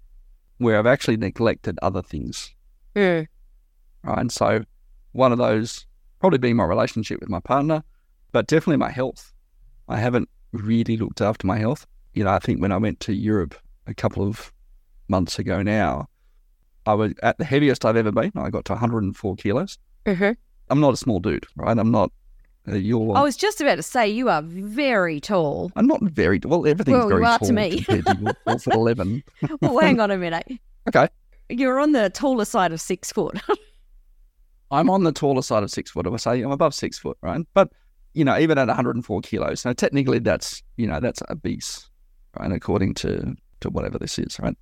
where 0.64 0.80
I've 0.80 0.88
actually 0.88 1.18
neglected 1.18 1.78
other 1.82 2.02
things. 2.02 2.54
Mm. 2.96 3.28
Right. 4.04 4.20
And 4.20 4.32
so 4.32 4.64
one 5.12 5.32
of 5.32 5.38
those 5.38 5.86
probably 6.20 6.40
being 6.40 6.56
my 6.56 6.66
relationship 6.66 7.20
with 7.20 7.30
my 7.30 7.40
partner, 7.40 7.84
but 8.32 8.48
definitely 8.48 8.78
my 8.78 8.90
health. 8.90 9.34
I 9.90 9.98
haven't 9.98 10.30
really 10.52 10.98
looked 10.98 11.22
after 11.22 11.46
my 11.46 11.58
health. 11.58 11.86
You 12.14 12.24
know, 12.24 12.32
I 12.32 12.40
think 12.40 12.62
when 12.62 12.72
I 12.72 12.78
went 12.78 13.00
to 13.02 13.14
Europe 13.14 13.56
a 13.88 13.94
couple 13.94 14.26
of 14.26 14.54
months 15.08 15.38
ago 15.40 15.62
now, 15.62 16.08
I 16.86 16.94
was 16.94 17.14
at 17.24 17.38
the 17.38 17.46
heaviest 17.46 17.86
I've 17.86 17.98
ever 17.98 18.12
been. 18.12 18.32
I 18.36 18.50
got 18.50 18.66
to 18.66 18.74
104 18.74 19.36
kilos. 19.36 19.78
Mm-hmm. 20.06 20.32
I'm 20.70 20.80
not 20.80 20.94
a 20.94 20.98
small 20.98 21.20
dude, 21.20 21.46
right? 21.56 21.78
I'm 21.78 21.92
not. 21.92 22.12
Uh, 22.68 22.76
you're. 22.76 23.18
I 23.18 23.22
was 23.22 23.36
just 23.36 23.60
about 23.60 23.76
to 23.76 23.84
say 23.84 24.08
you 24.08 24.30
are 24.30 24.42
very 24.42 25.20
tall. 25.20 25.72
I'm 25.76 25.88
not 25.88 26.02
very 26.02 26.40
well. 26.44 26.66
Everything's 26.66 26.98
well, 26.98 27.10
very 27.10 27.22
you 27.22 27.28
are 27.28 27.40
tall 27.40 27.48
to 27.48 27.54
me. 27.54 27.82
to 27.82 28.36
four 28.46 28.60
foot 28.60 28.74
eleven. 28.74 29.24
well, 29.62 29.80
hang 29.80 30.00
on 30.00 30.12
a 30.12 30.18
minute. 30.18 30.48
Okay. 30.88 31.08
You're 31.50 31.80
on 31.80 31.92
the 31.92 32.10
taller 32.10 32.46
side 32.46 32.72
of 32.72 32.80
six 32.80 33.12
foot. 33.12 33.40
I'm 34.72 34.90
on 34.90 35.04
the 35.04 35.12
taller 35.12 35.42
side 35.42 35.64
of 35.64 35.72
six 35.72 35.92
foot. 35.92 36.08
I 36.08 36.10
would 36.10 36.22
say 36.22 36.42
I'm 36.42 36.52
above 36.52 36.74
six 36.74 36.98
foot, 36.98 37.18
right? 37.22 37.46
But 37.54 37.70
you 38.14 38.24
know, 38.24 38.38
even 38.38 38.58
at 38.58 38.68
104 38.68 39.22
kilos, 39.22 39.66
now 39.66 39.74
technically 39.74 40.20
that's 40.20 40.64
you 40.78 40.88
know 40.88 41.00
that's 41.00 41.22
obese, 41.30 41.90
right? 42.40 42.52
According 42.52 42.94
to 42.96 43.36
to 43.60 43.70
whatever 43.70 44.00
this 44.00 44.18
is, 44.18 44.40
right? 44.40 44.58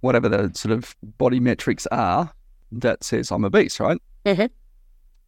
Whatever 0.00 0.28
the 0.28 0.52
sort 0.54 0.72
of 0.72 0.94
body 1.18 1.40
metrics 1.40 1.86
are, 1.90 2.32
that 2.72 3.02
says 3.02 3.30
I'm 3.30 3.44
obese, 3.44 3.80
right? 3.80 4.00
Mm-hmm. 4.26 4.46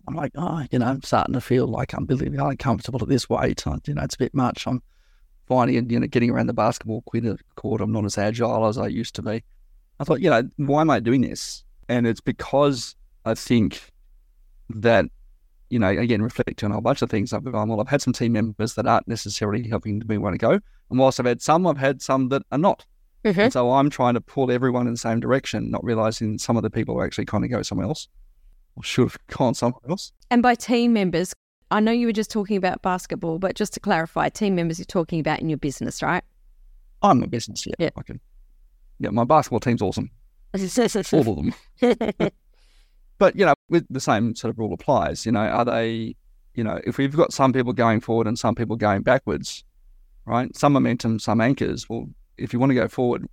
I'm 0.06 0.14
like, 0.14 0.32
oh, 0.36 0.64
you 0.70 0.78
know, 0.78 0.86
I'm 0.86 1.02
starting 1.02 1.34
to 1.34 1.40
feel 1.40 1.66
like 1.66 1.92
I'm 1.94 2.06
really 2.06 2.36
uncomfortable 2.36 3.02
at 3.02 3.08
this 3.08 3.28
weight. 3.28 3.64
You 3.86 3.94
know, 3.94 4.02
it's 4.02 4.14
a 4.14 4.18
bit 4.18 4.34
much. 4.34 4.66
I'm 4.66 4.82
finding, 5.46 5.88
you 5.90 6.00
know, 6.00 6.06
getting 6.06 6.30
around 6.30 6.46
the 6.46 6.54
basketball 6.54 7.04
court, 7.56 7.80
I'm 7.80 7.92
not 7.92 8.04
as 8.04 8.18
agile 8.18 8.66
as 8.66 8.78
I 8.78 8.88
used 8.88 9.14
to 9.16 9.22
be. 9.22 9.44
I 10.00 10.04
thought, 10.04 10.20
you 10.20 10.30
know, 10.30 10.48
why 10.56 10.80
am 10.80 10.90
I 10.90 11.00
doing 11.00 11.20
this? 11.20 11.64
And 11.88 12.06
it's 12.06 12.20
because 12.20 12.96
I 13.24 13.34
think 13.34 13.80
that 14.70 15.06
you 15.72 15.78
know, 15.78 15.88
again, 15.88 16.20
reflecting 16.20 16.66
on 16.66 16.72
a 16.72 16.74
whole 16.74 16.82
bunch 16.82 17.00
of 17.00 17.08
things. 17.08 17.32
I've 17.32 17.50
gone, 17.50 17.70
well, 17.70 17.80
I've 17.80 17.88
had 17.88 18.02
some 18.02 18.12
team 18.12 18.32
members 18.32 18.74
that 18.74 18.86
aren't 18.86 19.08
necessarily 19.08 19.66
helping 19.66 20.02
me 20.06 20.18
want 20.18 20.34
to 20.34 20.38
go. 20.38 20.50
And 20.90 20.98
whilst 20.98 21.18
I've 21.18 21.24
had 21.24 21.40
some, 21.40 21.66
I've 21.66 21.78
had 21.78 22.02
some 22.02 22.28
that 22.28 22.42
are 22.52 22.58
not. 22.58 22.84
Mm-hmm. 23.24 23.40
And 23.40 23.52
so 23.54 23.72
I'm 23.72 23.88
trying 23.88 24.12
to 24.12 24.20
pull 24.20 24.50
everyone 24.50 24.86
in 24.86 24.92
the 24.92 24.98
same 24.98 25.18
direction, 25.18 25.70
not 25.70 25.82
realizing 25.82 26.36
some 26.36 26.58
of 26.58 26.62
the 26.62 26.68
people 26.68 26.98
are 26.98 27.06
actually 27.06 27.24
kind 27.24 27.42
of 27.42 27.50
go 27.50 27.62
somewhere 27.62 27.86
else 27.86 28.06
or 28.76 28.82
should 28.82 29.02
have 29.02 29.18
gone 29.28 29.54
somewhere 29.54 29.80
else. 29.88 30.12
And 30.30 30.42
by 30.42 30.54
team 30.54 30.92
members, 30.92 31.34
I 31.70 31.80
know 31.80 31.92
you 31.92 32.06
were 32.06 32.12
just 32.12 32.30
talking 32.30 32.56
about 32.56 32.82
basketball, 32.82 33.38
but 33.38 33.54
just 33.54 33.72
to 33.74 33.80
clarify, 33.80 34.28
team 34.28 34.54
members 34.54 34.78
you're 34.78 34.86
talking 34.86 35.20
about 35.20 35.40
in 35.40 35.48
your 35.48 35.58
business, 35.58 36.02
right? 36.02 36.22
I'm 37.02 37.22
a 37.22 37.26
business, 37.26 37.66
yeah. 37.66 37.74
Yeah, 37.78 37.90
I 37.96 38.02
can, 38.02 38.20
yeah 38.98 39.10
my 39.10 39.24
basketball 39.24 39.60
team's 39.60 39.82
awesome. 39.82 40.10
All 41.12 41.20
of 41.20 41.36
them. 41.36 41.54
but, 43.18 43.36
you 43.36 43.46
know, 43.46 43.54
with 43.68 43.86
the 43.88 44.00
same 44.00 44.34
sort 44.34 44.50
of 44.50 44.58
rule 44.58 44.74
applies, 44.74 45.24
you 45.24 45.32
know, 45.32 45.40
are 45.40 45.64
they, 45.64 46.14
you 46.54 46.62
know, 46.62 46.78
if 46.84 46.98
we've 46.98 47.16
got 47.16 47.32
some 47.32 47.52
people 47.52 47.72
going 47.72 48.00
forward 48.00 48.26
and 48.26 48.38
some 48.38 48.54
people 48.54 48.76
going 48.76 49.02
backwards, 49.02 49.64
right? 50.26 50.54
Some 50.56 50.74
momentum, 50.74 51.18
some 51.18 51.40
anchors. 51.40 51.88
Well, 51.88 52.06
if 52.36 52.52
you 52.52 52.58
want 52.58 52.70
to 52.70 52.74
go 52.74 52.88
forward, 52.88 53.26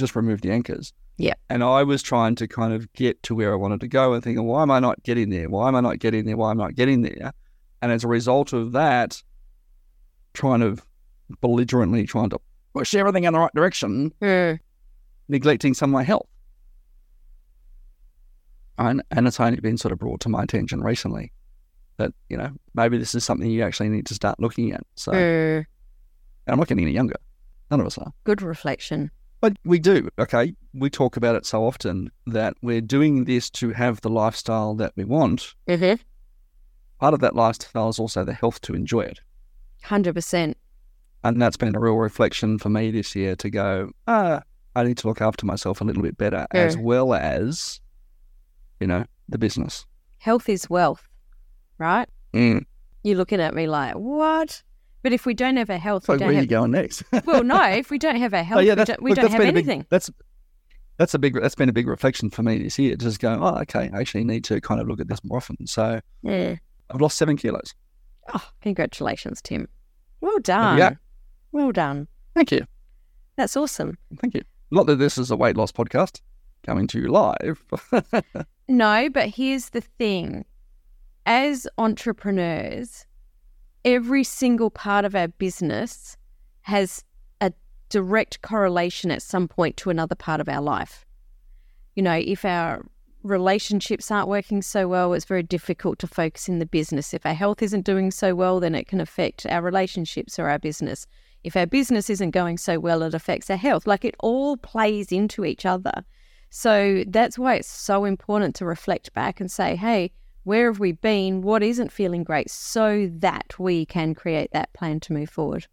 just 0.00 0.16
remove 0.16 0.40
the 0.40 0.50
anchors. 0.50 0.92
Yeah. 1.16 1.34
And 1.48 1.62
I 1.62 1.82
was 1.82 2.02
trying 2.02 2.34
to 2.36 2.48
kind 2.48 2.72
of 2.72 2.92
get 2.94 3.22
to 3.24 3.34
where 3.34 3.52
I 3.52 3.56
wanted 3.56 3.80
to 3.80 3.88
go 3.88 4.14
and 4.14 4.24
thinking, 4.24 4.46
why 4.46 4.62
am 4.62 4.70
I 4.70 4.80
not 4.80 5.02
getting 5.02 5.30
there? 5.30 5.48
Why 5.48 5.68
am 5.68 5.76
I 5.76 5.80
not 5.80 5.98
getting 5.98 6.24
there? 6.24 6.36
Why 6.36 6.50
am 6.50 6.60
I 6.60 6.64
not 6.64 6.74
getting 6.74 7.02
there? 7.02 7.32
And 7.82 7.92
as 7.92 8.04
a 8.04 8.08
result 8.08 8.52
of 8.52 8.72
that, 8.72 9.22
trying 10.34 10.60
to 10.60 10.82
belligerently 11.40 12.06
trying 12.06 12.30
to 12.30 12.40
push 12.74 12.94
everything 12.94 13.24
in 13.24 13.32
the 13.32 13.38
right 13.38 13.54
direction, 13.54 14.12
mm. 14.20 14.58
neglecting 15.28 15.74
some 15.74 15.90
of 15.90 15.92
my 15.92 16.02
health. 16.02 16.26
And, 18.78 19.02
and 19.10 19.26
it's 19.26 19.38
only 19.38 19.60
been 19.60 19.76
sort 19.76 19.92
of 19.92 19.98
brought 19.98 20.20
to 20.20 20.28
my 20.28 20.42
attention 20.42 20.80
recently 20.80 21.32
that, 21.98 22.12
you 22.30 22.36
know, 22.36 22.50
maybe 22.74 22.96
this 22.96 23.14
is 23.14 23.24
something 23.24 23.50
you 23.50 23.62
actually 23.62 23.90
need 23.90 24.06
to 24.06 24.14
start 24.14 24.40
looking 24.40 24.72
at. 24.72 24.86
So, 24.94 25.12
mm. 25.12 25.64
I'm 26.46 26.58
not 26.58 26.66
getting 26.66 26.84
any 26.84 26.92
younger. 26.92 27.16
None 27.70 27.80
of 27.80 27.86
us 27.86 27.98
are. 27.98 28.12
Good 28.24 28.42
reflection. 28.42 29.10
But 29.40 29.56
we 29.64 29.78
do, 29.78 30.08
okay? 30.18 30.54
We 30.74 30.90
talk 30.90 31.16
about 31.16 31.34
it 31.34 31.46
so 31.46 31.64
often 31.64 32.10
that 32.26 32.54
we're 32.62 32.82
doing 32.82 33.24
this 33.24 33.48
to 33.50 33.70
have 33.70 34.00
the 34.02 34.10
lifestyle 34.10 34.74
that 34.74 34.92
we 34.96 35.04
want. 35.04 35.54
Mm-hmm. 35.66 36.02
Part 36.98 37.14
of 37.14 37.20
that 37.20 37.34
lifestyle 37.34 37.88
is 37.88 37.98
also 37.98 38.24
the 38.24 38.34
health 38.34 38.60
to 38.62 38.74
enjoy 38.74 39.00
it. 39.00 39.20
100%. 39.84 40.54
And 41.24 41.40
that's 41.40 41.56
been 41.56 41.74
a 41.74 41.80
real 41.80 41.96
reflection 41.96 42.58
for 42.58 42.68
me 42.68 42.90
this 42.90 43.16
year 43.16 43.34
to 43.36 43.50
go, 43.50 43.90
ah, 44.06 44.42
I 44.76 44.84
need 44.84 44.98
to 44.98 45.08
look 45.08 45.22
after 45.22 45.46
myself 45.46 45.80
a 45.80 45.84
little 45.84 46.02
bit 46.02 46.18
better, 46.18 46.46
yeah. 46.54 46.60
as 46.60 46.76
well 46.76 47.14
as, 47.14 47.80
you 48.78 48.86
know, 48.86 49.04
the 49.28 49.38
business. 49.38 49.86
Health 50.18 50.48
is 50.50 50.68
wealth, 50.68 51.08
right? 51.78 52.08
Mm. 52.34 52.64
You're 53.02 53.16
looking 53.16 53.40
at 53.40 53.54
me 53.54 53.66
like, 53.66 53.94
what? 53.94 54.62
But 55.02 55.12
if 55.12 55.24
we 55.24 55.34
don't 55.34 55.56
have 55.56 55.70
our 55.70 55.78
health, 55.78 56.04
so 56.04 56.12
we 56.12 56.18
don't 56.18 56.28
where 56.28 56.34
have... 56.34 56.40
are 56.40 56.44
you 56.44 56.48
going 56.48 56.70
next? 56.72 57.04
well, 57.24 57.42
no. 57.42 57.62
If 57.70 57.90
we 57.90 57.98
don't 57.98 58.16
have 58.16 58.34
our 58.34 58.42
health, 58.42 58.58
oh, 58.58 58.62
yeah, 58.62 58.74
we 58.74 58.84
don't, 58.84 59.02
we 59.02 59.10
look, 59.10 59.20
don't 59.20 59.30
have 59.30 59.40
anything. 59.40 59.80
Big, 59.80 59.88
that's 59.88 60.10
that's 60.98 61.14
a 61.14 61.18
big 61.18 61.40
that's 61.40 61.54
been 61.54 61.68
a 61.68 61.72
big 61.72 61.86
reflection 61.86 62.28
for 62.28 62.42
me 62.42 62.62
this 62.62 62.78
year. 62.78 62.96
Just 62.96 63.20
going, 63.20 63.42
oh, 63.42 63.56
okay, 63.62 63.90
I 63.92 64.00
actually 64.00 64.24
need 64.24 64.44
to 64.44 64.60
kind 64.60 64.80
of 64.80 64.88
look 64.88 65.00
at 65.00 65.08
this 65.08 65.24
more 65.24 65.38
often. 65.38 65.66
So 65.66 66.00
yeah, 66.22 66.56
I've 66.90 67.00
lost 67.00 67.16
seven 67.16 67.36
kilos. 67.36 67.74
Oh, 68.34 68.48
congratulations, 68.60 69.40
Tim. 69.40 69.68
Well 70.20 70.38
done. 70.40 70.78
Yeah. 70.78 70.94
Well 71.52 71.72
done. 71.72 72.06
Thank 72.34 72.52
you. 72.52 72.66
That's 73.36 73.56
awesome. 73.56 73.96
Thank 74.18 74.34
you. 74.34 74.42
Not 74.70 74.86
that 74.86 74.96
this 74.96 75.18
is 75.18 75.30
a 75.30 75.36
weight 75.36 75.56
loss 75.56 75.72
podcast 75.72 76.20
coming 76.64 76.86
to 76.88 77.00
you 77.00 77.08
live. 77.08 77.64
no, 78.68 79.08
but 79.10 79.28
here's 79.28 79.70
the 79.70 79.80
thing. 79.80 80.44
As 81.26 81.66
entrepreneurs, 81.78 83.06
every 83.84 84.24
single 84.24 84.70
part 84.70 85.04
of 85.04 85.14
our 85.14 85.28
business 85.28 86.16
has 86.62 87.04
a 87.40 87.52
direct 87.88 88.42
correlation 88.42 89.10
at 89.10 89.22
some 89.22 89.48
point 89.48 89.76
to 89.78 89.90
another 89.90 90.14
part 90.14 90.40
of 90.40 90.48
our 90.48 90.60
life. 90.60 91.04
You 91.94 92.02
know, 92.02 92.14
if 92.14 92.44
our 92.44 92.84
relationships 93.22 94.10
aren't 94.10 94.28
working 94.28 94.62
so 94.62 94.88
well, 94.88 95.12
it's 95.12 95.24
very 95.24 95.42
difficult 95.42 95.98
to 95.98 96.06
focus 96.06 96.48
in 96.48 96.58
the 96.58 96.66
business. 96.66 97.12
If 97.12 97.26
our 97.26 97.34
health 97.34 97.62
isn't 97.62 97.84
doing 97.84 98.10
so 98.10 98.34
well, 98.34 98.60
then 98.60 98.74
it 98.74 98.88
can 98.88 99.00
affect 99.00 99.46
our 99.46 99.62
relationships 99.62 100.38
or 100.38 100.48
our 100.48 100.58
business. 100.58 101.06
If 101.42 101.56
our 101.56 101.66
business 101.66 102.10
isn't 102.10 102.30
going 102.30 102.58
so 102.58 102.78
well, 102.78 103.02
it 103.02 103.14
affects 103.14 103.50
our 103.50 103.56
health. 103.56 103.86
Like 103.86 104.04
it 104.04 104.14
all 104.20 104.56
plays 104.56 105.10
into 105.12 105.44
each 105.44 105.66
other. 105.66 106.04
So 106.50 107.04
that's 107.06 107.38
why 107.38 107.56
it's 107.56 107.68
so 107.68 108.04
important 108.04 108.54
to 108.56 108.64
reflect 108.64 109.12
back 109.14 109.40
and 109.40 109.50
say, 109.50 109.76
hey, 109.76 110.12
where 110.44 110.66
have 110.66 110.80
we 110.80 110.92
been? 110.92 111.42
What 111.42 111.62
isn't 111.62 111.92
feeling 111.92 112.24
great? 112.24 112.50
So 112.50 113.10
that 113.18 113.58
we 113.58 113.86
can 113.86 114.14
create 114.14 114.50
that 114.52 114.72
plan 114.72 115.00
to 115.00 115.12
move 115.12 115.30
forward. 115.30 115.66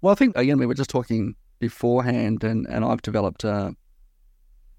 Well, 0.00 0.12
I 0.12 0.16
think, 0.16 0.36
again, 0.36 0.58
we 0.58 0.66
were 0.66 0.74
just 0.74 0.90
talking 0.90 1.36
beforehand, 1.60 2.42
and, 2.42 2.66
and 2.68 2.84
I've 2.84 3.02
developed 3.02 3.44
a, 3.44 3.74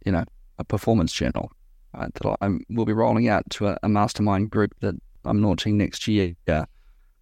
you 0.06 0.12
know, 0.12 0.26
a 0.58 0.64
performance 0.64 1.14
journal 1.14 1.52
right, 1.94 2.14
that 2.14 2.38
I 2.42 2.50
will 2.70 2.86
be 2.86 2.94
rolling 2.94 3.30
out 3.30 3.50
to 3.52 3.68
a, 3.68 3.78
a, 3.84 3.90
mastermind 3.90 4.52
group 4.52 4.74
that 4.82 4.96
I'm 5.24 5.42
launching 5.42 5.78
next 5.78 6.08
year. 6.08 6.36
Yeah. 6.48 6.66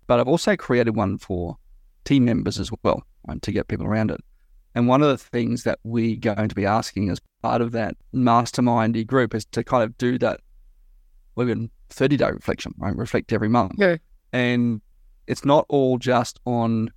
But 0.08 0.19
I've 0.19 0.28
also 0.28 0.56
created 0.56 0.95
one 0.95 1.17
for 1.17 1.58
team 2.04 2.26
members 2.26 2.60
as 2.60 2.71
well 2.84 3.04
right, 3.28 3.41
to 3.41 3.52
get 3.52 3.67
people 3.67 3.86
around 3.86 4.12
it. 4.12 4.19
And 4.74 4.88
one 4.88 5.02
of 5.02 5.10
the 5.10 5.17
things 5.17 5.63
that 5.63 5.80
we're 5.84 6.15
going 6.15 6.50
to 6.50 6.56
be 6.56 6.65
asking 6.65 7.10
as 7.10 7.19
part 7.43 7.62
of 7.62 7.71
that 7.74 7.95
mastermindy 8.13 9.06
group 9.06 9.36
is 9.36 9.45
to 9.45 9.63
kind 9.63 9.84
of 9.84 9.97
do 9.97 10.17
that 10.19 10.39
we're 11.35 11.49
in 11.49 11.69
30 11.89 12.17
day 12.17 12.31
reflection, 12.31 12.73
right? 12.77 12.95
Reflect 12.95 13.31
every 13.33 13.49
month. 13.49 13.73
Yeah. 13.77 13.97
And 14.33 14.81
it's 15.27 15.45
not 15.45 15.65
all 15.69 15.97
just 15.97 16.39
on 16.45 16.91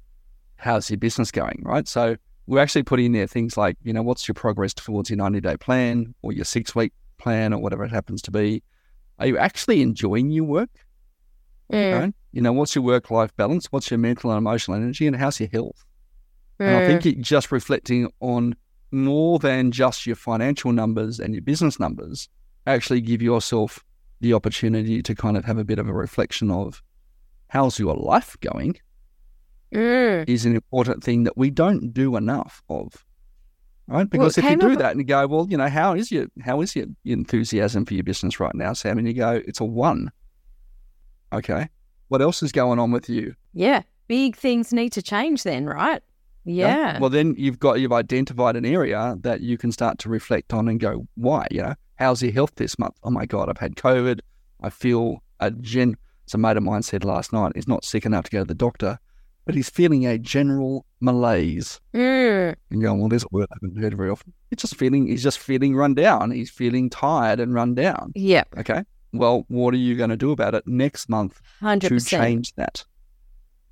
how's 0.57 0.91
your 0.91 0.99
business 0.99 1.31
going, 1.31 1.63
right? 1.65 1.87
So 1.87 2.17
we're 2.47 2.61
actually 2.61 2.83
putting 2.83 3.07
in 3.07 3.13
there 3.13 3.27
things 3.27 3.57
like, 3.57 3.77
you 3.83 3.93
know, 3.93 4.03
what's 4.03 4.29
your 4.29 4.35
progress 4.35 4.75
towards 4.75 5.11
your 5.11 5.17
90 5.17 5.41
day 5.41 5.57
plan 5.57 6.15
or 6.23 6.33
your 6.33 6.45
six 6.45 6.75
week 6.75 6.93
plan 7.19 7.53
or 7.53 7.59
whatever 7.61 7.85
it 7.85 7.91
happens 7.91 8.23
to 8.23 8.31
be. 8.31 8.63
Are 9.19 9.27
you 9.27 9.39
actually 9.39 9.83
enjoying 9.83 10.31
your 10.31 10.45
work? 10.45 10.71
Yeah. 11.71 11.99
Right? 11.99 12.15
You 12.33 12.43
know, 12.43 12.53
what's 12.53 12.75
your 12.75 12.85
work 12.85 13.11
life 13.11 13.35
balance? 13.37 13.67
What's 13.71 13.91
your 13.91 13.99
mental 13.99 14.31
and 14.31 14.39
emotional 14.39 14.77
energy? 14.77 15.07
And 15.07 15.17
how's 15.17 15.41
your 15.41 15.49
health? 15.49 15.85
And 16.59 16.77
I 16.77 16.87
think 16.87 17.05
it 17.05 17.21
just 17.21 17.51
reflecting 17.51 18.11
on 18.21 18.55
more 18.93 19.39
than 19.41 19.73
just 19.73 20.07
your 20.07 20.17
financial 20.17 20.73
numbers 20.73 21.19
and 21.19 21.35
your 21.35 21.43
business 21.43 21.81
numbers, 21.81 22.29
actually 22.67 23.01
give 23.01 23.21
yourself 23.21 23.85
the 24.25 24.33
opportunity 24.33 25.03
to 25.03 25.15
kind 25.15 25.37
of 25.37 25.45
have 25.45 25.59
a 25.59 25.65
bit 25.65 25.79
of 25.79 25.87
a 25.87 25.93
reflection 25.93 26.51
of 26.51 26.83
how's 27.49 27.79
your 27.79 27.95
life 27.95 28.37
going 28.41 28.75
mm. 29.73 30.27
is 30.27 30.47
an 30.47 30.55
important 30.55 31.05
thing 31.05 31.25
that 31.25 31.37
we 31.37 31.51
don't 31.51 31.93
do 31.93 32.17
enough 32.17 32.63
of. 32.71 33.05
Right? 33.87 34.09
Because 34.09 34.39
well, 34.39 34.47
if 34.47 34.51
you 34.51 34.57
do 34.57 34.77
that 34.77 34.93
and 34.93 35.01
you 35.01 35.05
go, 35.05 35.27
well, 35.27 35.47
you 35.51 35.59
know, 35.59 35.69
how 35.69 35.93
is 35.93 36.11
your 36.11 36.29
how 36.41 36.63
is 36.63 36.75
your 36.75 36.87
enthusiasm 37.05 37.85
for 37.85 37.93
your 37.93 38.03
business 38.03 38.41
right 38.41 38.55
now, 38.55 38.73
Sam? 38.73 38.97
And 38.97 39.07
you 39.07 39.13
go, 39.13 39.43
it's 39.47 39.61
a 39.61 39.65
one. 39.65 40.11
Okay. 41.31 41.69
What 42.09 42.23
else 42.23 42.43
is 42.43 42.51
going 42.51 42.79
on 42.79 42.93
with 42.93 43.11
you? 43.11 43.35
Yeah. 43.53 43.83
Big 44.09 44.37
things 44.37 44.73
need 44.73 44.93
to 44.93 45.03
change 45.03 45.43
then, 45.43 45.67
right? 45.67 46.03
Yeah. 46.45 46.67
yeah. 46.67 46.99
Well, 46.99 47.11
then 47.11 47.35
you've 47.37 47.59
got 47.59 47.81
you've 47.81 47.93
identified 47.93 48.57
an 48.57 48.65
area 48.65 49.17
that 49.21 49.41
you 49.41 49.57
can 49.59 49.73
start 49.73 49.99
to 50.01 50.09
reflect 50.09 50.53
on 50.53 50.69
and 50.69 50.79
go, 50.79 51.07
why? 51.15 51.47
You 51.51 51.63
know, 51.63 51.75
how's 51.97 52.23
your 52.23 52.33
health 52.33 52.55
this 52.57 52.79
month? 52.79 52.97
Oh 53.03 53.11
my 53.11 53.27
God, 53.27 53.49
I've 53.49 53.59
had 53.59 53.77
COVID. 53.77 54.21
I 54.63 54.71
feel 54.71 55.23
a 55.41 55.51
gen. 55.51 55.97
So 56.27 56.37
a 56.37 56.39
mate 56.39 56.57
of 56.57 56.63
mine 56.63 56.83
said 56.83 57.05
last 57.05 57.33
night 57.33 57.53
he's 57.55 57.69
not 57.69 57.85
sick 57.85 58.07
enough 58.07 58.25
to 58.25 58.31
go 58.31 58.39
to 58.41 58.45
the 58.45 58.55
doctor, 58.55 58.99
but 59.45 59.55
he's 59.55 59.69
feeling 59.69 60.07
a 60.07 60.19
general 60.19 60.87
malaise. 61.01 61.81
Mm. 61.95 62.55
And 62.71 62.83
going, 62.83 63.01
well, 63.01 63.09
there's 63.09 63.25
a 63.25 63.29
word 63.31 63.49
I 63.53 63.57
haven't 63.61 63.83
heard 63.83 63.95
very 63.95 64.11
often. 64.11 64.33
He's 64.51 64.59
just 64.59 64.77
feeling, 64.77 65.07
he's 65.07 65.23
just 65.23 65.39
feeling 65.39 65.77
run 65.77 65.95
down. 65.95 66.31
He's 66.31 66.51
feeling 66.51 66.89
tired 66.89 67.41
and 67.41 67.53
run 67.53 67.75
down. 67.75 68.13
Yep. 68.15 68.49
Okay. 68.59 68.85
Well, 69.13 69.45
what 69.49 69.75
are 69.75 69.79
you 69.79 69.97
going 69.97 70.11
to 70.11 70.17
do 70.17 70.33
about 70.33 70.55
it 70.55 70.67
next 70.67 71.09
month 71.09 71.41
100%. 71.63 71.89
to 71.89 72.01
change 72.01 72.55
that? 72.55 72.85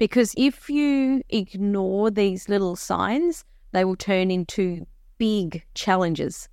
Because 0.03 0.35
if 0.37 0.69
you 0.69 1.23
ignore 1.29 2.11
these 2.11 2.49
little 2.49 2.75
signs, 2.75 3.45
they 3.71 3.85
will 3.85 3.95
turn 3.95 4.33
into 4.33 4.85
big 5.17 5.65
challenges 5.75 6.49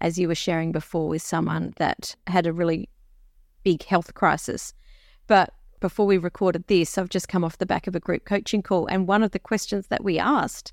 as 0.00 0.18
you 0.18 0.26
were 0.26 0.34
sharing 0.34 0.72
before 0.72 1.06
with 1.06 1.20
someone 1.20 1.74
that 1.76 2.16
had 2.26 2.46
a 2.46 2.52
really 2.54 2.88
big 3.62 3.82
health 3.82 4.14
crisis. 4.14 4.72
But 5.26 5.52
before 5.80 6.06
we 6.06 6.16
recorded 6.16 6.66
this, 6.66 6.96
I've 6.96 7.10
just 7.10 7.28
come 7.28 7.44
off 7.44 7.58
the 7.58 7.66
back 7.66 7.86
of 7.86 7.94
a 7.94 8.00
group 8.00 8.24
coaching 8.24 8.62
call. 8.62 8.86
And 8.86 9.06
one 9.06 9.22
of 9.22 9.32
the 9.32 9.38
questions 9.38 9.88
that 9.88 10.02
we 10.02 10.18
asked 10.18 10.72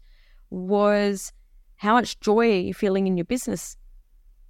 was, 0.50 1.34
How 1.76 1.96
much 1.96 2.22
joy 2.22 2.50
are 2.50 2.62
you 2.62 2.74
feeling 2.74 3.08
in 3.08 3.18
your 3.18 3.26
business? 3.26 3.76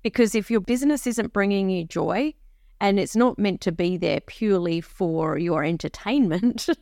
Because 0.03 0.35
if 0.35 0.51
your 0.51 0.61
business 0.61 1.07
isn't 1.07 1.33
bringing 1.33 1.71
you 1.71 1.83
joy 1.83 2.35
and 2.79 2.99
it's 2.99 3.15
not 3.15 3.39
meant 3.39 3.59
to 3.61 3.71
be 3.71 3.97
there 3.97 4.19
purely 4.19 4.81
for 4.81 5.39
your 5.39 5.63
entertainment, 5.63 6.67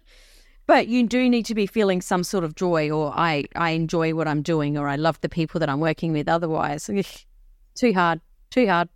but 0.69 0.87
you 0.87 1.07
do 1.07 1.27
need 1.27 1.47
to 1.47 1.55
be 1.55 1.65
feeling 1.65 1.99
some 1.99 2.23
sort 2.23 2.43
of 2.43 2.53
joy 2.53 2.91
or 2.91 3.11
I, 3.15 3.45
I 3.55 3.71
enjoy 3.71 4.13
what 4.13 4.27
I'm 4.27 4.43
doing 4.43 4.77
or 4.77 4.87
I 4.87 4.97
love 4.97 5.19
the 5.21 5.27
people 5.27 5.59
that 5.61 5.67
I'm 5.67 5.79
working 5.79 6.13
with. 6.13 6.29
Otherwise, 6.29 6.87
Too 7.75 7.91
hard. 7.91 8.21
Too 8.51 8.67
hard. 8.67 8.87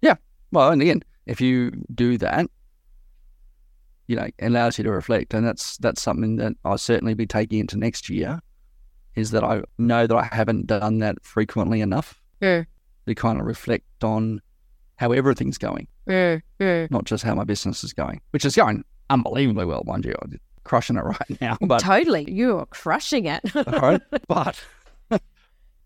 Yeah. 0.00 0.16
Well, 0.50 0.72
and 0.72 0.82
again, 0.82 1.04
if 1.26 1.40
you 1.40 1.70
do 1.94 2.18
that, 2.18 2.50
you 4.08 4.16
know, 4.16 4.26
allows 4.40 4.78
you 4.78 4.82
to 4.82 4.90
reflect. 4.90 5.32
And 5.32 5.46
that's 5.46 5.76
that's 5.76 6.02
something 6.02 6.36
that 6.36 6.54
I'll 6.64 6.76
certainly 6.76 7.14
be 7.14 7.26
taking 7.26 7.60
into 7.60 7.78
next 7.78 8.10
year 8.10 8.40
is 9.14 9.30
that 9.30 9.44
I 9.44 9.62
know 9.78 10.08
that 10.08 10.16
I 10.16 10.28
haven't 10.32 10.66
done 10.66 10.98
that 10.98 11.22
frequently 11.22 11.82
enough 11.82 12.20
mm. 12.40 12.66
to 13.06 13.14
kind 13.14 13.38
of 13.38 13.46
reflect 13.46 14.02
on 14.02 14.40
how 14.96 15.12
everything's 15.12 15.58
going, 15.58 15.86
mm. 16.08 16.42
Mm. 16.58 16.90
not 16.90 17.04
just 17.04 17.22
how 17.22 17.36
my 17.36 17.44
business 17.44 17.84
is 17.84 17.92
going, 17.92 18.20
which 18.32 18.44
is 18.44 18.56
going 18.56 18.82
unbelievably 19.08 19.66
well, 19.66 19.84
mind 19.86 20.04
you. 20.04 20.16
Crushing 20.64 20.96
it 20.96 21.00
right 21.04 21.40
now. 21.40 21.56
But 21.60 21.80
totally, 21.80 22.30
you're 22.30 22.66
crushing 22.66 23.26
it. 23.26 23.42
right, 23.66 24.00
but 24.28 24.62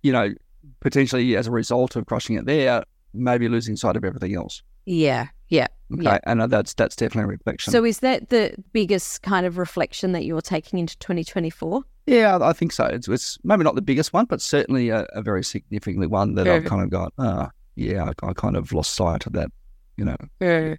you 0.02 0.12
know, 0.12 0.34
potentially 0.80 1.36
as 1.36 1.46
a 1.46 1.50
result 1.50 1.96
of 1.96 2.06
crushing 2.06 2.36
it 2.36 2.46
there, 2.46 2.84
maybe 3.14 3.48
losing 3.48 3.76
sight 3.76 3.96
of 3.96 4.04
everything 4.04 4.34
else. 4.34 4.62
Yeah, 4.84 5.28
yeah. 5.48 5.66
Okay, 5.92 6.02
yeah. 6.02 6.18
and 6.24 6.42
that's 6.50 6.74
that's 6.74 6.96
definitely 6.96 7.24
a 7.24 7.36
reflection. 7.36 7.72
So, 7.72 7.84
is 7.84 8.00
that 8.00 8.30
the 8.30 8.54
biggest 8.72 9.22
kind 9.22 9.46
of 9.46 9.58
reflection 9.58 10.12
that 10.12 10.24
you're 10.24 10.40
taking 10.40 10.78
into 10.78 10.98
2024? 10.98 11.82
Yeah, 12.06 12.38
I 12.40 12.52
think 12.52 12.72
so. 12.72 12.86
It's, 12.86 13.08
it's 13.08 13.36
maybe 13.42 13.64
not 13.64 13.74
the 13.74 13.82
biggest 13.82 14.12
one, 14.12 14.26
but 14.26 14.40
certainly 14.40 14.90
a, 14.90 15.06
a 15.12 15.22
very 15.22 15.42
significant 15.42 16.08
one 16.08 16.34
that 16.34 16.46
I've 16.46 16.64
kind 16.64 16.82
of 16.82 16.90
got. 16.90 17.12
Uh, 17.18 17.48
yeah, 17.74 18.10
I, 18.22 18.28
I, 18.28 18.32
kind 18.32 18.56
of 18.56 18.72
lost 18.72 18.94
sight 18.94 19.26
of 19.26 19.32
that. 19.32 19.50
You 19.96 20.04
know, 20.04 20.16
mm. 20.40 20.78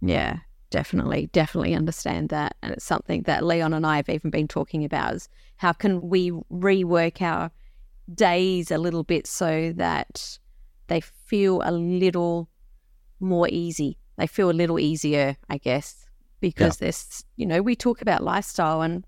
yeah, 0.00 0.36
definitely, 0.74 1.28
definitely 1.32 1.72
understand 1.72 2.30
that, 2.30 2.56
and 2.60 2.72
it's 2.72 2.84
something 2.84 3.22
that 3.22 3.44
Leon 3.44 3.72
and 3.72 3.86
I 3.86 3.96
have 3.96 4.08
even 4.08 4.30
been 4.30 4.48
talking 4.48 4.84
about: 4.84 5.14
is 5.14 5.28
how 5.56 5.72
can 5.72 6.08
we 6.08 6.32
rework 6.50 7.22
our 7.22 7.52
days 8.12 8.72
a 8.72 8.78
little 8.78 9.04
bit 9.04 9.28
so 9.28 9.72
that 9.76 10.38
they 10.88 11.00
feel 11.00 11.62
a 11.64 11.70
little 11.70 12.48
more 13.20 13.48
easy. 13.50 13.98
They 14.16 14.26
feel 14.26 14.50
a 14.50 14.52
little 14.52 14.80
easier, 14.80 15.36
I 15.48 15.58
guess, 15.58 16.08
because 16.40 16.80
yeah. 16.80 16.86
there's, 16.86 17.24
you 17.36 17.46
know, 17.46 17.62
we 17.62 17.76
talk 17.76 18.02
about 18.02 18.24
lifestyle 18.24 18.82
and 18.82 19.06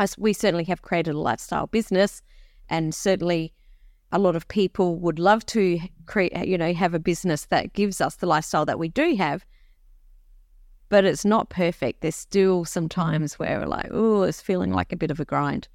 as 0.00 0.18
we 0.18 0.32
certainly 0.32 0.64
have 0.64 0.82
created 0.82 1.14
a 1.14 1.20
lifestyle 1.20 1.68
business 1.68 2.20
and 2.68 2.92
certainly 2.92 3.52
a 4.12 4.18
lot 4.18 4.34
of 4.34 4.48
people 4.48 4.96
would 4.96 5.18
love 5.20 5.46
to 5.46 5.78
create, 6.06 6.36
you 6.46 6.58
know, 6.58 6.72
have 6.72 6.94
a 6.94 6.98
business 6.98 7.46
that 7.46 7.72
gives 7.74 8.00
us 8.00 8.16
the 8.16 8.26
lifestyle 8.26 8.66
that 8.66 8.78
we 8.78 8.88
do 8.88 9.14
have. 9.16 9.46
But 10.90 11.04
it's 11.04 11.24
not 11.24 11.48
perfect. 11.48 12.02
There's 12.02 12.16
still 12.16 12.66
some 12.66 12.88
times 12.88 13.38
where 13.38 13.60
we're 13.60 13.66
like, 13.66 13.88
oh, 13.90 14.22
it's 14.22 14.42
feeling 14.42 14.72
like 14.72 14.92
a 14.92 14.96
bit 14.96 15.10
of 15.10 15.20
a 15.20 15.24
grind 15.24 15.68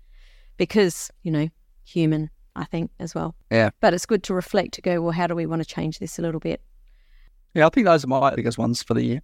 because, 0.58 1.10
you 1.23 1.32
know, 1.32 1.49
human 1.84 2.30
I 2.56 2.65
think, 2.65 2.91
as 2.99 3.13
well. 3.13 3.36
Yeah. 3.51 3.71
But 3.82 3.93
it's 3.93 4.06
good 4.06 4.23
to 4.23 4.34
reflect 4.34 4.73
to 4.75 4.82
go, 4.82 5.01
well, 5.01 5.12
how 5.12 5.28
do 5.28 5.36
we 5.36 5.45
want 5.45 5.62
to 5.62 5.67
change 5.67 5.99
this 5.99 6.17
a 6.17 6.21
little 6.21 6.39
bit? 6.39 6.62
Yeah, 7.54 7.65
I 7.65 7.69
think 7.69 7.86
those 7.86 8.04
are 8.04 8.08
my 8.08 8.34
biggest 8.34 8.58
ones 8.58 8.82
for 8.82 8.93
the 8.93 9.04
year. 9.04 9.21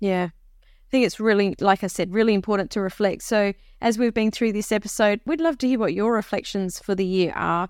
Yeah. 0.00 0.28
I 0.32 0.90
think 0.90 1.06
it's 1.06 1.20
really, 1.20 1.54
like 1.60 1.84
I 1.84 1.86
said, 1.86 2.12
really 2.12 2.34
important 2.34 2.70
to 2.72 2.80
reflect. 2.80 3.22
So, 3.22 3.52
as 3.80 3.98
we've 3.98 4.14
been 4.14 4.30
through 4.30 4.52
this 4.52 4.72
episode, 4.72 5.20
we'd 5.24 5.40
love 5.40 5.58
to 5.58 5.68
hear 5.68 5.78
what 5.78 5.94
your 5.94 6.12
reflections 6.12 6.78
for 6.78 6.94
the 6.94 7.04
year 7.04 7.32
are 7.36 7.68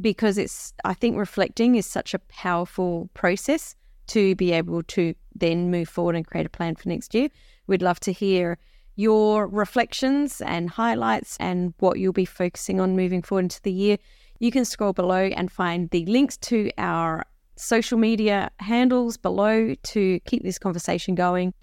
because 0.00 0.36
it's, 0.38 0.74
I 0.84 0.94
think 0.94 1.16
reflecting 1.16 1.76
is 1.76 1.86
such 1.86 2.12
a 2.14 2.18
powerful 2.18 3.08
process 3.14 3.74
to 4.08 4.34
be 4.34 4.52
able 4.52 4.82
to 4.84 5.14
then 5.34 5.70
move 5.70 5.88
forward 5.88 6.16
and 6.16 6.26
create 6.26 6.46
a 6.46 6.50
plan 6.50 6.74
for 6.74 6.88
next 6.88 7.14
year. 7.14 7.28
We'd 7.66 7.82
love 7.82 8.00
to 8.00 8.12
hear 8.12 8.58
your 8.98 9.46
reflections 9.46 10.40
and 10.40 10.68
highlights 10.68 11.36
and 11.38 11.72
what 11.78 12.00
you'll 12.00 12.12
be 12.12 12.24
focusing 12.24 12.80
on 12.80 12.96
moving 12.96 13.22
forward 13.22 13.44
into 13.44 13.62
the 13.62 13.70
year, 13.70 13.96
you 14.40 14.50
can 14.50 14.64
scroll 14.64 14.92
below 14.92 15.26
and 15.36 15.52
find 15.52 15.88
the 15.90 16.04
links 16.06 16.36
to 16.36 16.68
our 16.78 17.24
social 17.54 17.96
media 17.96 18.50
handles 18.58 19.16
below 19.16 19.74
to 19.84 20.18
keep 20.26 20.42
this 20.42 20.58
conversation 20.58 21.14
going. 21.14 21.54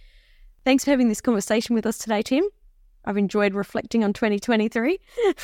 Thanks 0.64 0.86
for 0.86 0.92
having 0.92 1.10
this 1.10 1.20
conversation 1.20 1.76
with 1.76 1.86
us 1.86 1.98
today, 1.98 2.22
Tim. 2.22 2.46
I've 3.04 3.18
enjoyed 3.18 3.54
reflecting 3.54 4.06
on 4.06 4.14
2023. 4.14 4.98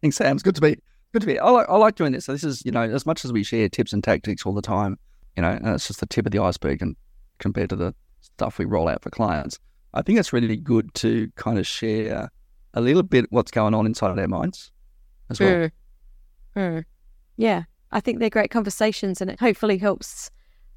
Thanks, 0.00 0.16
Sam. 0.16 0.36
It's 0.36 0.42
good 0.42 0.56
to 0.56 0.60
be 0.60 0.76
good 1.12 1.20
to 1.20 1.26
be. 1.26 1.38
I 1.38 1.50
like, 1.50 1.68
I 1.68 1.76
like 1.76 1.94
doing 1.94 2.10
this. 2.10 2.24
So 2.24 2.32
this 2.32 2.42
is, 2.42 2.64
you 2.64 2.72
know, 2.72 2.82
as 2.82 3.06
much 3.06 3.24
as 3.24 3.32
we 3.32 3.44
share 3.44 3.68
tips 3.68 3.92
and 3.92 4.02
tactics 4.02 4.44
all 4.44 4.54
the 4.54 4.62
time, 4.62 4.98
you 5.36 5.42
know, 5.42 5.50
and 5.50 5.68
it's 5.68 5.86
just 5.86 6.00
the 6.00 6.06
tip 6.06 6.26
of 6.26 6.32
the 6.32 6.38
iceberg 6.38 6.82
and 6.82 6.96
compared 7.38 7.70
to 7.70 7.76
the 7.76 7.94
stuff 8.20 8.58
we 8.58 8.64
roll 8.64 8.88
out 8.88 9.02
for 9.02 9.10
clients. 9.10 9.58
I 9.94 10.02
think 10.02 10.18
it's 10.18 10.32
really 10.32 10.56
good 10.56 10.92
to 10.94 11.30
kind 11.36 11.58
of 11.58 11.66
share 11.66 12.30
a 12.74 12.80
little 12.80 13.02
bit 13.02 13.26
what's 13.30 13.50
going 13.50 13.74
on 13.74 13.86
inside 13.86 14.10
of 14.10 14.18
our 14.18 14.28
minds 14.28 14.72
as 15.30 15.40
well. 15.40 15.50
Mm. 15.50 15.70
Mm. 16.56 16.84
Yeah, 17.36 17.64
I 17.90 18.00
think 18.00 18.18
they're 18.18 18.30
great 18.30 18.50
conversations 18.50 19.20
and 19.20 19.30
it 19.30 19.40
hopefully 19.40 19.78
helps 19.78 20.30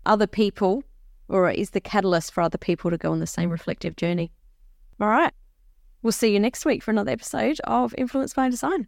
other 0.05 0.27
people 0.27 0.83
or 1.27 1.49
is 1.49 1.71
the 1.71 1.81
catalyst 1.81 2.33
for 2.33 2.41
other 2.41 2.57
people 2.57 2.91
to 2.91 2.97
go 2.97 3.11
on 3.11 3.19
the 3.19 3.27
same 3.27 3.49
reflective 3.49 3.95
journey. 3.95 4.31
All 4.99 5.07
right. 5.07 5.33
We'll 6.01 6.11
see 6.11 6.31
you 6.31 6.39
next 6.39 6.65
week 6.65 6.83
for 6.83 6.91
another 6.91 7.11
episode 7.11 7.59
of 7.63 7.95
Influence 7.97 8.33
by 8.33 8.49
Design. 8.49 8.87